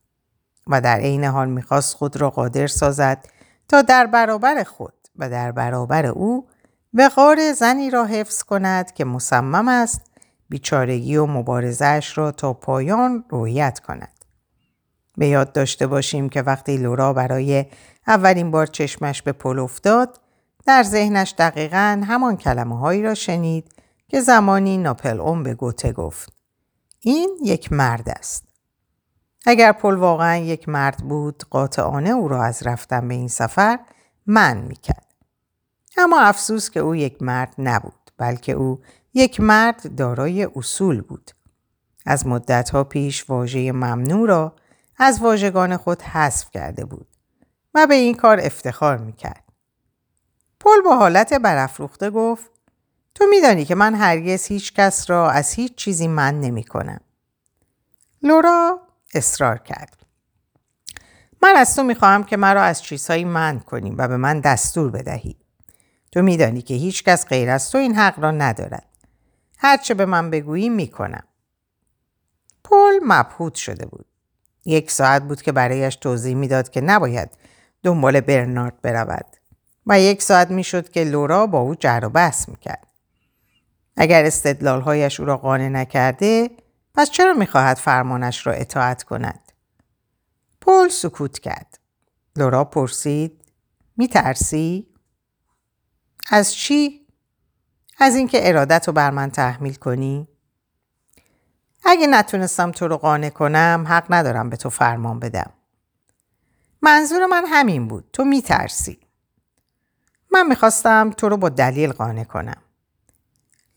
و 0.66 0.80
در 0.80 0.96
عین 0.96 1.24
حال 1.24 1.48
می‌خواست 1.48 1.96
خود 1.96 2.16
را 2.16 2.30
قادر 2.30 2.66
سازد 2.66 3.24
تا 3.68 3.82
در 3.82 4.06
برابر 4.06 4.62
خود 4.62 4.99
و 5.16 5.30
در 5.30 5.52
برابر 5.52 6.06
او 6.06 6.46
وقار 6.94 7.52
زنی 7.52 7.90
را 7.90 8.04
حفظ 8.04 8.42
کند 8.42 8.92
که 8.92 9.04
مصمم 9.04 9.68
است 9.68 10.10
بیچارگی 10.48 11.16
و 11.16 11.26
مبارزش 11.26 12.12
را 12.18 12.32
تا 12.32 12.52
پایان 12.52 13.24
رویت 13.28 13.78
کند. 13.78 14.24
به 15.16 15.26
یاد 15.28 15.52
داشته 15.52 15.86
باشیم 15.86 16.28
که 16.28 16.42
وقتی 16.42 16.76
لورا 16.76 17.12
برای 17.12 17.66
اولین 18.06 18.50
بار 18.50 18.66
چشمش 18.66 19.22
به 19.22 19.32
پل 19.32 19.58
افتاد 19.58 20.20
در 20.66 20.82
ذهنش 20.82 21.34
دقیقا 21.38 22.02
همان 22.06 22.36
کلمه 22.36 22.78
هایی 22.78 23.02
را 23.02 23.14
شنید 23.14 23.74
که 24.08 24.20
زمانی 24.20 24.78
ناپل 24.78 25.20
اون 25.20 25.42
به 25.42 25.54
گوته 25.54 25.92
گفت. 25.92 26.32
این 27.00 27.38
یک 27.44 27.72
مرد 27.72 28.08
است. 28.08 28.44
اگر 29.46 29.72
پل 29.72 29.96
واقعا 29.96 30.36
یک 30.36 30.68
مرد 30.68 30.96
بود 30.96 31.42
قاطعانه 31.50 32.10
او 32.10 32.28
را 32.28 32.44
از 32.44 32.62
رفتن 32.66 33.08
به 33.08 33.14
این 33.14 33.28
سفر 33.28 33.78
من 34.30 34.56
می‌کرد. 34.56 35.14
اما 35.96 36.20
افسوس 36.20 36.70
که 36.70 36.80
او 36.80 36.96
یک 36.96 37.22
مرد 37.22 37.54
نبود 37.58 38.10
بلکه 38.16 38.52
او 38.52 38.80
یک 39.14 39.40
مرد 39.40 39.94
دارای 39.96 40.48
اصول 40.56 41.00
بود. 41.00 41.30
از 42.06 42.26
مدتها 42.26 42.84
پیش 42.84 43.30
واژه 43.30 43.72
ممنوع 43.72 44.28
را 44.28 44.56
از 44.96 45.20
واژگان 45.20 45.76
خود 45.76 46.02
حذف 46.02 46.50
کرده 46.50 46.84
بود 46.84 47.06
و 47.74 47.86
به 47.86 47.94
این 47.94 48.14
کار 48.14 48.40
افتخار 48.40 48.96
می‌کرد. 48.96 49.44
پل 50.60 50.80
با 50.84 50.96
حالت 50.96 51.34
برافروخته 51.34 52.10
گفت 52.10 52.50
تو 53.14 53.24
میدانی 53.30 53.64
که 53.64 53.74
من 53.74 53.94
هرگز 53.94 54.46
هیچ 54.46 54.74
کس 54.74 55.10
را 55.10 55.30
از 55.30 55.52
هیچ 55.52 55.74
چیزی 55.74 56.08
من 56.08 56.40
نمی 56.40 56.64
کنم. 56.64 57.00
لورا 58.22 58.80
اصرار 59.14 59.58
کرد. 59.58 60.06
من 61.42 61.56
از 61.56 61.76
تو 61.76 61.82
می‌خواهم 61.82 62.24
که 62.24 62.36
مرا 62.36 62.62
از 62.62 62.82
چیزهایی 62.82 63.24
من 63.24 63.60
کنیم 63.60 63.94
و 63.98 64.08
به 64.08 64.16
من 64.16 64.40
دستور 64.40 64.90
بدهی. 64.90 65.36
تو 66.12 66.22
میدانی 66.22 66.62
که 66.62 66.74
هیچ 66.74 67.04
کس 67.04 67.26
غیر 67.26 67.50
از 67.50 67.70
تو 67.70 67.78
این 67.78 67.94
حق 67.94 68.18
را 68.18 68.30
ندارد. 68.30 68.86
هرچه 69.58 69.94
به 69.94 70.04
من 70.06 70.30
بگویی 70.30 70.68
می‌کنم. 70.68 71.22
پل 72.64 72.94
مبهوت 73.02 73.54
شده 73.54 73.86
بود. 73.86 74.06
یک 74.64 74.90
ساعت 74.90 75.22
بود 75.22 75.42
که 75.42 75.52
برایش 75.52 75.96
توضیح 75.96 76.34
می‌داد 76.34 76.70
که 76.70 76.80
نباید 76.80 77.30
دنبال 77.82 78.20
برنارد 78.20 78.80
برود 78.82 79.26
و 79.86 80.00
یک 80.00 80.22
ساعت 80.22 80.50
می‌شد 80.50 80.88
که 80.88 81.04
لورا 81.04 81.46
با 81.46 81.58
او 81.58 81.74
جر 81.74 82.00
و 82.04 82.08
بحث 82.08 82.48
می‌کرد. 82.48 82.86
اگر 83.96 84.24
استدلالهایش 84.24 85.20
او 85.20 85.26
را 85.26 85.36
قانع 85.36 85.68
نکرده 85.68 86.50
پس 86.94 87.10
چرا 87.10 87.32
می‌خواهد 87.32 87.76
فرمانش 87.76 88.46
را 88.46 88.52
اطاعت 88.52 89.02
کند؟ 89.02 89.49
پل 90.60 90.88
سکوت 90.88 91.38
کرد. 91.38 91.78
لورا 92.36 92.64
پرسید 92.64 93.44
میترسی؟ 93.96 94.86
از 96.30 96.54
چی؟ 96.54 97.06
از 97.98 98.16
اینکه 98.16 98.48
ارادت 98.48 98.84
رو 98.86 98.92
بر 98.92 99.10
من 99.10 99.30
تحمیل 99.30 99.74
کنی؟ 99.74 100.28
اگه 101.84 102.06
نتونستم 102.06 102.72
تو 102.72 102.88
رو 102.88 102.96
قانع 102.96 103.30
کنم 103.30 103.84
حق 103.88 104.06
ندارم 104.10 104.50
به 104.50 104.56
تو 104.56 104.70
فرمان 104.70 105.20
بدم. 105.20 105.52
منظور 106.82 107.26
من 107.26 107.44
همین 107.46 107.88
بود. 107.88 108.10
تو 108.12 108.24
میترسی. 108.24 109.00
من 110.32 110.46
می‌خواستم 110.46 111.10
تو 111.10 111.28
رو 111.28 111.36
با 111.36 111.48
دلیل 111.48 111.92
قانع 111.92 112.24
کنم. 112.24 112.62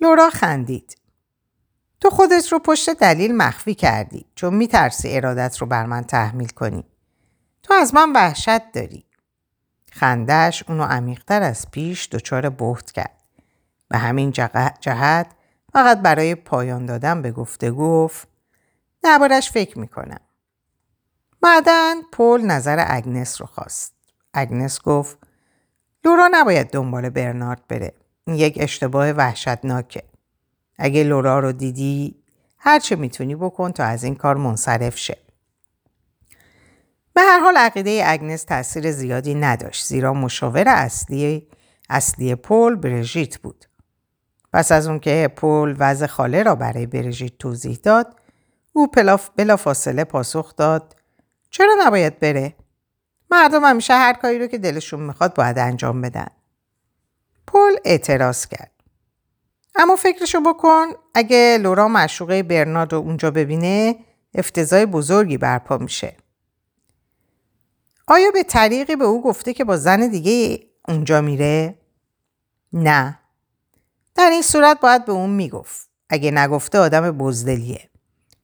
لورا 0.02 0.30
خندید. 0.30 0.98
تو 2.04 2.10
خودت 2.10 2.52
رو 2.52 2.60
پشت 2.60 2.90
دلیل 2.90 3.36
مخفی 3.36 3.76
کردی 3.76 4.26
چون 4.36 4.54
میترسی 4.54 5.16
ارادت 5.16 5.58
رو 5.58 5.68
بر 5.68 5.86
من 5.86 6.04
تحمیل 6.04 6.48
کنی. 6.50 6.84
تو 7.64 7.74
از 7.74 7.94
من 7.94 8.12
وحشت 8.14 8.72
داری. 8.72 9.06
خندش 9.92 10.64
اونو 10.68 10.84
عمیقتر 10.84 11.42
از 11.44 11.72
پیش 11.72 12.10
دچار 12.10 12.50
بهت 12.50 12.92
کرد. 12.92 13.22
به 13.90 13.98
همین 13.98 14.32
جهت 14.32 15.28
فقط 15.74 16.02
برای 16.02 16.36
پایان 16.36 16.86
دادن 16.86 17.22
به 17.22 17.32
گفته 17.32 17.72
گفت 17.72 18.28
دربارش 19.02 19.52
فکر 19.52 19.80
می‌کنم. 19.80 20.22
بعدا 21.42 21.96
پل 22.12 22.42
نظر 22.42 22.86
اگنس 22.88 23.42
رو 23.42 23.48
خواست. 23.48 23.94
اگنس 24.34 24.82
گفت 24.82 25.18
لورا 26.06 26.30
نباید 26.32 26.70
دنبال 26.70 27.10
برنارد 27.10 27.68
بره. 27.68 27.94
یک 28.28 28.58
اشتباه 28.60 29.12
وحشتناکه. 29.12 30.04
اگه 30.78 31.04
لورا 31.04 31.40
رو 31.40 31.52
دیدی 31.52 32.24
هر 32.58 32.80
چه 32.80 32.96
می‌تونی 32.96 33.36
بکن 33.36 33.72
تا 33.72 33.84
از 33.84 34.04
این 34.04 34.16
کار 34.16 34.38
منصرف 34.38 34.98
شه. 34.98 35.18
به 37.14 37.22
هر 37.22 37.40
حال 37.40 37.58
عقیده 37.58 38.04
اگنس 38.06 38.44
تاثیر 38.44 38.92
زیادی 38.92 39.36
نداشت 39.36 39.86
زیرا 39.86 40.14
مشاور 40.14 40.64
اصلی 40.68 41.48
اصلی 41.90 42.36
پول 42.36 42.76
برژیت 42.76 43.38
بود. 43.38 43.66
پس 44.54 44.72
از 44.72 44.88
اون 44.88 45.00
که 45.00 45.30
پول 45.36 45.76
وضع 45.80 46.06
خاله 46.06 46.44
را 46.44 46.56
برای 46.56 46.86
برژیت 46.86 47.38
توضیح 47.38 47.80
داد 47.84 48.20
او 48.74 48.88
بلا 49.38 49.58
فاصله 49.58 50.04
پاسخ 50.04 50.56
داد 50.56 50.96
چرا 51.50 51.76
نباید 51.80 52.20
بره؟ 52.20 52.56
مردم 53.32 53.66
همیشه 53.66 53.94
هر 53.94 54.14
کاری 54.14 54.40
رو 54.40 54.48
که 54.48 54.58
دلشون 54.58 55.00
می‌خواد 55.00 55.36
باید 55.36 55.60
انجام 55.60 56.02
بدن. 56.02 56.28
پل 57.48 57.76
اعتراض 57.86 58.46
کرد. 58.46 58.73
اما 59.76 59.96
فکرشو 59.96 60.40
بکن 60.42 60.88
اگه 61.16 61.58
لورا 61.62 61.88
معشوقه 61.88 62.44
برنارد 62.44 62.94
رو 62.94 63.00
اونجا 63.00 63.32
ببینه 63.32 63.96
افتضای 64.34 64.86
بزرگی 64.86 65.38
برپا 65.38 65.78
میشه. 65.78 66.18
آیا 68.08 68.32
به 68.32 68.44
طریقی 68.44 68.96
به 68.96 69.06
او 69.06 69.24
گفته 69.24 69.54
که 69.54 69.64
با 69.64 69.78
زن 69.78 70.08
دیگه 70.08 70.64
اونجا 70.88 71.22
میره؟ 71.22 71.78
نه. 72.74 73.20
در 74.16 74.30
این 74.30 74.42
صورت 74.42 74.80
باید 74.80 75.06
به 75.06 75.12
اون 75.12 75.30
می‌گفت. 75.30 75.90
اگه 76.10 76.32
نگفته 76.32 76.80
آدم 76.80 77.12
بزدلیه. 77.12 77.90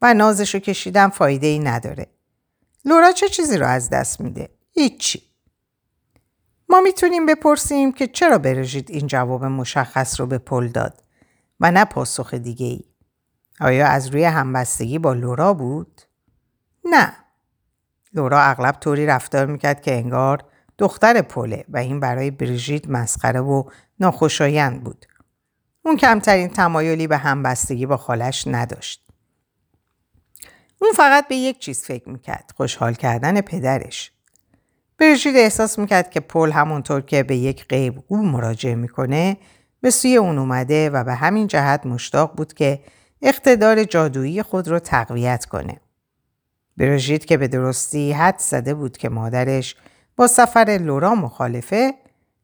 و 0.01 0.13
نازشو 0.13 0.59
کشیدم 0.59 1.09
فایده 1.09 1.47
ای 1.47 1.59
نداره. 1.59 2.07
لورا 2.85 3.11
چه 3.11 3.29
چیزی 3.29 3.57
رو 3.57 3.67
از 3.67 3.89
دست 3.89 4.21
میده؟ 4.21 4.49
هیچی. 4.71 5.21
ما 6.69 6.81
می‌تونیم 6.81 7.25
بپرسیم 7.25 7.91
که 7.91 8.07
چرا 8.07 8.37
برژید 8.37 8.91
این 8.91 9.07
جواب 9.07 9.45
مشخص 9.45 10.19
رو 10.19 10.25
به 10.25 10.37
پل 10.37 10.67
داد 10.67 11.03
و 11.59 11.71
نه 11.71 11.85
پاسخ 11.85 12.33
دیگه 12.33 12.65
ای. 12.65 12.83
آیا 13.59 13.87
از 13.87 14.07
روی 14.07 14.23
همبستگی 14.23 14.99
با 14.99 15.13
لورا 15.13 15.53
بود؟ 15.53 16.01
نه. 16.85 17.13
لورا 18.13 18.41
اغلب 18.41 18.75
طوری 18.79 19.05
رفتار 19.05 19.45
می‌کرد 19.45 19.81
که 19.81 19.93
انگار 19.93 20.43
دختر 20.77 21.21
پله 21.21 21.65
و 21.69 21.77
این 21.77 21.99
برای 21.99 22.31
بریژیت 22.31 22.89
مسخره 22.89 23.39
و 23.39 23.63
ناخوشایند 23.99 24.83
بود. 24.83 25.05
اون 25.85 25.97
کمترین 25.97 26.47
تمایلی 26.47 27.07
به 27.07 27.17
همبستگی 27.17 27.85
با 27.85 27.97
خالش 27.97 28.47
نداشت. 28.47 29.05
اون 30.81 30.91
فقط 30.91 31.27
به 31.27 31.35
یک 31.35 31.59
چیز 31.59 31.83
فکر 31.83 32.09
می‌کرد. 32.09 32.51
خوشحال 32.55 32.93
کردن 32.93 33.41
پدرش. 33.41 34.11
برژید 34.97 35.35
احساس 35.35 35.79
می‌کرد 35.79 36.09
که 36.11 36.19
پل 36.19 36.51
همونطور 36.51 37.01
که 37.01 37.23
به 37.23 37.37
یک 37.37 37.65
غیب 37.67 38.03
او 38.07 38.17
مراجعه 38.17 38.75
می‌کنه 38.75 39.37
به 39.81 39.89
سوی 39.89 40.17
اون 40.17 40.37
اومده 40.37 40.89
و 40.89 41.03
به 41.03 41.13
همین 41.13 41.47
جهت 41.47 41.85
مشتاق 41.85 42.35
بود 42.35 42.53
که 42.53 42.79
اقتدار 43.21 43.83
جادویی 43.83 44.43
خود 44.43 44.67
رو 44.67 44.79
تقویت 44.79 45.45
کنه. 45.45 45.79
برژید 46.77 47.25
که 47.25 47.37
به 47.37 47.47
درستی 47.47 48.11
حد 48.11 48.39
زده 48.39 48.73
بود 48.73 48.97
که 48.97 49.09
مادرش 49.09 49.75
با 50.15 50.27
سفر 50.27 50.79
لورا 50.81 51.15
مخالفه 51.15 51.93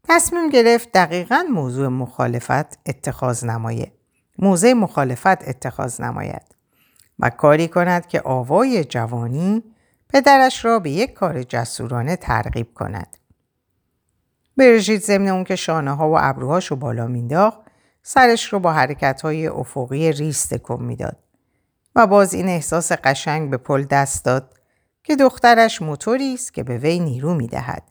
تصمیم 0.03 0.49
گرفت 0.49 0.91
دقیقا 0.91 1.45
موضوع 1.51 1.87
مخالفت 1.87 2.79
اتخاذ 2.85 3.45
نمایه. 3.45 3.91
موضع 4.39 4.73
مخالفت 4.73 5.47
اتخاذ 5.47 6.01
نماید 6.01 6.55
و 7.19 7.29
کاری 7.29 7.67
کند 7.67 8.07
که 8.07 8.21
آوای 8.21 8.83
جوانی 8.83 9.63
پدرش 10.09 10.65
را 10.65 10.79
به 10.79 10.89
یک 10.89 11.13
کار 11.13 11.43
جسورانه 11.43 12.15
ترغیب 12.15 12.73
کند. 12.73 13.17
برژید 14.57 15.01
ضمن 15.01 15.27
اون 15.27 15.43
که 15.43 15.55
شانه 15.55 15.91
ها 15.91 16.09
و 16.09 16.17
ابروهاش 16.19 16.65
رو 16.65 16.75
بالا 16.75 17.07
مینداخت 17.07 17.59
سرش 18.03 18.53
رو 18.53 18.59
با 18.59 18.73
حرکت 18.73 19.21
های 19.21 19.47
افقی 19.47 20.11
ریست 20.11 20.57
کن 20.57 20.83
می‌داد 20.83 21.17
و 21.95 22.07
باز 22.07 22.33
این 22.33 22.47
احساس 22.47 22.91
قشنگ 22.91 23.49
به 23.49 23.57
پل 23.57 23.83
دست 23.83 24.25
داد 24.25 24.53
که 25.03 25.15
دخترش 25.15 25.81
موتوری 25.81 26.33
است 26.33 26.53
که 26.53 26.63
به 26.63 26.77
وی 26.77 26.99
نیرو 26.99 27.33
می‌دهد. 27.33 27.83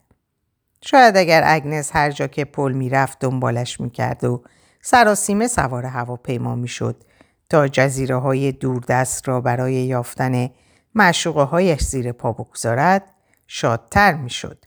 شاید 0.81 1.17
اگر 1.17 1.43
اگنس 1.45 1.91
هر 1.93 2.11
جا 2.11 2.27
که 2.27 2.45
پل 2.45 2.71
می‌رفت 2.71 3.19
دنبالش 3.19 3.81
می‌کرد 3.81 4.23
و 4.23 4.43
سراسیمه 4.81 5.47
سوار 5.47 5.85
هواپیما 5.85 6.55
می‌شد 6.55 7.03
تا 7.49 7.67
جزیره 7.67 8.15
های 8.15 8.51
دوردست 8.51 9.27
را 9.27 9.41
برای 9.41 9.73
یافتن 9.73 10.49
معشوقه 10.95 11.41
هایش 11.41 11.81
زیر 11.81 12.11
پا 12.11 12.31
بگذارد 12.31 13.03
شادتر 13.47 14.13
می‌شد. 14.13 14.65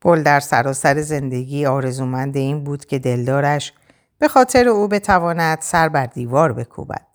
پل 0.00 0.22
در 0.22 0.40
سراسر 0.40 1.00
زندگی 1.00 1.66
آرزومند 1.66 2.36
این 2.36 2.64
بود 2.64 2.84
که 2.84 2.98
دلدارش 2.98 3.72
به 4.18 4.28
خاطر 4.28 4.68
او 4.68 4.88
بتواند 4.88 5.60
سر 5.60 5.88
بر 5.88 6.06
دیوار 6.06 6.52
بکوبد. 6.52 7.06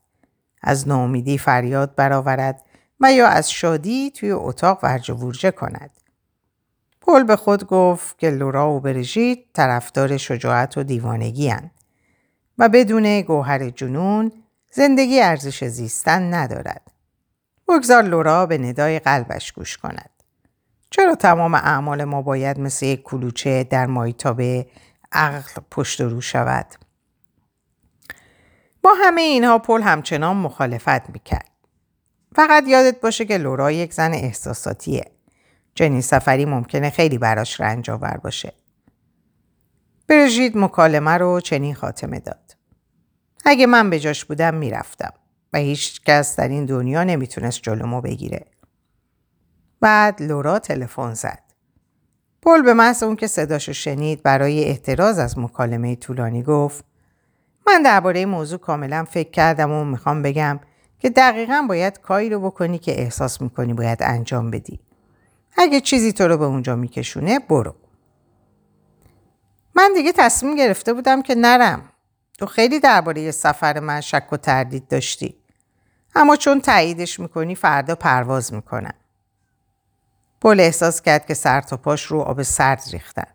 از 0.62 0.88
ناامیدی 0.88 1.38
فریاد 1.38 1.96
برآورد 1.96 2.62
و 3.00 3.13
یا 3.13 3.28
از 3.28 3.52
شادی 3.52 4.12
توی 4.12 4.32
اتاق 4.32 4.80
ورج 4.84 5.12
ورجه 5.12 5.52
کند. 5.52 5.89
پل 7.02 7.24
به 7.24 7.36
خود 7.36 7.67
گفت 7.67 8.19
که 8.19 8.30
لورا 8.30 8.72
و 8.72 8.80
برژید 8.80 9.46
طرفدار 9.54 10.17
شجاعت 10.17 10.78
و 10.78 10.84
دیوانگی. 10.84 11.54
و 12.58 12.69
بدون 12.69 13.22
گوهر 13.22 13.69
جنون 13.69 14.32
زندگی 14.72 15.22
ارزش 15.22 15.63
زیستن 15.63 16.34
ندارد. 16.34 16.91
بگذار 17.67 18.04
لورا 18.04 18.46
به 18.46 18.58
ندای 18.58 19.00
قلبش 19.00 19.52
گوش 19.52 19.78
کند. 19.78 20.12
چرا 20.95 21.15
تمام 21.15 21.56
اعمال 21.56 22.03
ما 22.03 22.21
باید 22.21 22.60
مثل 22.60 22.86
یک 22.86 23.03
کلوچه 23.03 23.63
در 23.63 23.86
مایتابه 23.86 24.67
عقل 25.12 25.62
پشت 25.71 26.01
رو 26.01 26.21
شود؟ 26.21 26.65
با 28.84 28.91
همه 28.93 29.21
اینها 29.21 29.60
پل 29.60 29.82
همچنان 29.82 30.38
مخالفت 30.38 31.10
می‌کرد. 31.10 31.49
فقط 32.36 32.63
یادت 32.67 33.01
باشه 33.01 33.25
که 33.25 33.38
لورا 33.38 33.71
یک 33.71 33.93
زن 33.93 34.13
احساساتیه. 34.13 35.12
چنین 35.75 36.01
سفری 36.01 36.45
ممکنه 36.45 36.89
خیلی 36.89 37.17
براش 37.17 37.62
رنج 37.62 37.89
آور 37.89 38.17
باشه. 38.17 38.53
برژید 40.08 40.58
مکالمه 40.58 41.12
رو 41.12 41.39
چنین 41.39 41.75
خاتمه 41.75 42.19
داد. 42.19 42.58
اگه 43.45 43.65
من 43.65 43.89
به 43.89 43.99
جاش 43.99 44.25
بودم 44.25 44.53
می‌رفتم 44.53 45.13
و 45.53 45.58
هیچ 45.58 46.01
کس 46.01 46.36
در 46.36 46.47
این 46.47 46.65
دنیا 46.65 47.03
نمی‌تونست 47.03 47.62
جلومو 47.62 48.01
بگیره. 48.01 48.45
بعد 49.84 50.22
لورا 50.22 50.60
تلفن 50.60 51.13
زد. 51.13 51.39
پل 52.41 52.62
به 52.62 52.74
محض 52.74 53.04
اون 53.04 53.15
که 53.15 53.28
صداشو 53.28 53.74
شنید 53.74 54.24
برای 54.24 54.63
احتراز 54.63 55.19
از 55.19 55.39
مکالمه 55.39 55.96
طولانی 55.96 56.43
گفت 56.43 56.86
من 57.67 57.82
درباره 57.82 58.26
موضوع 58.26 58.60
کاملا 58.60 59.06
فکر 59.10 59.30
کردم 59.30 59.72
و 59.72 59.86
می‌خوام 59.86 60.22
بگم 60.22 60.60
که 61.00 61.10
دقیقا 61.10 61.65
باید 61.69 62.00
کاری 62.02 62.30
رو 62.30 62.39
بکنی 62.39 62.80
که 62.80 63.02
احساس 63.02 63.41
می‌کنی 63.41 63.74
باید 63.74 63.98
انجام 64.02 64.52
بدی. 64.52 64.80
اگه 65.58 65.82
چیزی 65.82 66.13
تو 66.13 66.28
رو 66.28 66.38
به 66.38 66.46
اونجا 66.46 66.76
میکشونه 66.76 67.39
برو. 67.39 67.76
من 69.76 69.91
دیگه 69.96 70.12
تصمیم 70.12 70.56
گرفته 70.56 70.93
بودم 70.93 71.22
که 71.22 71.36
نرم. 71.36 71.89
تو 72.38 72.46
خیلی 72.46 72.80
درباره 72.80 73.32
سفر 73.32 73.80
من 73.80 74.02
شک 74.02 74.28
و 74.32 74.38
تردید 74.38 74.88
داشتی. 74.88 75.36
اما 76.15 76.36
چون 76.36 76.62
تاییدش 76.62 77.19
می‌کنی 77.19 77.56
فردا 77.56 77.96
پرواز 77.96 78.54
می‌کنم. 78.54 78.93
پل 80.43 80.60
احساس 80.60 81.01
کرد 81.01 81.25
که 81.25 81.34
سر 81.34 81.62
تا 81.62 81.77
پاش 81.77 82.06
رو 82.06 82.19
آب 82.19 82.43
سرد 82.43 82.84
ریختن. 82.91 83.27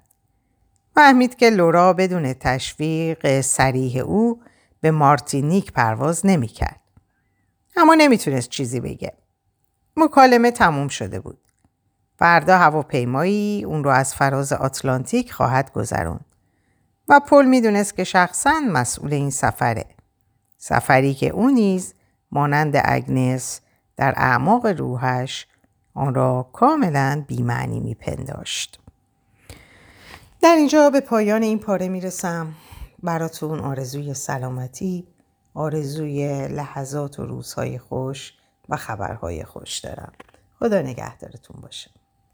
فهمید 0.95 1.37
که 1.37 1.51
لورا 1.51 1.93
بدون 1.93 2.33
تشویق 2.33 3.41
سریح 3.41 4.03
او 4.03 4.43
به 4.81 4.91
مارتینیک 4.91 5.73
پرواز 5.73 6.27
نمی‌کرد. 6.27 6.81
اما 7.77 7.95
نمی‌تونست 7.95 8.49
چیزی 8.49 8.81
بگه. 8.81 9.13
مکالمه 9.97 10.51
تموم 10.51 10.89
شده 10.89 11.21
بود. 11.21 11.39
فردا 12.19 12.59
هواپیمایی 12.59 13.65
اون 13.65 13.85
رو 13.85 13.91
از 13.91 14.15
فراز 14.15 14.53
آتلانتیک 14.53 15.33
خواهد 15.33 15.73
گذرون 15.73 16.21
و 17.09 17.21
پل 17.21 17.45
می‌دونست 17.45 17.97
که 17.97 18.05
شخصا 18.05 18.61
مسئول 18.73 19.13
این 19.13 19.31
سفره. 19.31 19.85
سفری 20.59 21.15
که 21.15 21.29
او 21.29 21.51
نیز 21.51 21.95
مانند 22.31 22.81
اگنس 22.85 23.61
در 23.97 24.15
اعماق 24.17 24.67
روحش 24.67 25.47
آن 25.99 26.15
را 26.15 26.51
کاملا 26.53 27.25
بیمعنی 27.27 27.81
میپنداشت. 27.81 28.81
در 30.41 30.55
اینجا 30.55 30.91
به 30.91 31.01
پایان 31.01 31.43
این 31.43 31.59
پاره 31.59 31.89
می‌رسم. 31.89 32.55
براتون 33.03 33.61
آرزوی 33.61 34.15
سلامتی 34.15 35.07
آرزوی 35.55 36.49
لحظات 36.49 37.19
و 37.19 37.27
روزهای 37.27 37.79
خوش 37.79 38.33
و 38.69 38.77
خبرهای 38.77 39.45
خوش 39.45 39.79
دارم. 39.79 40.13
خدا 40.59 40.83
نگهدارتون 40.83 41.61
باشه. 41.61 41.91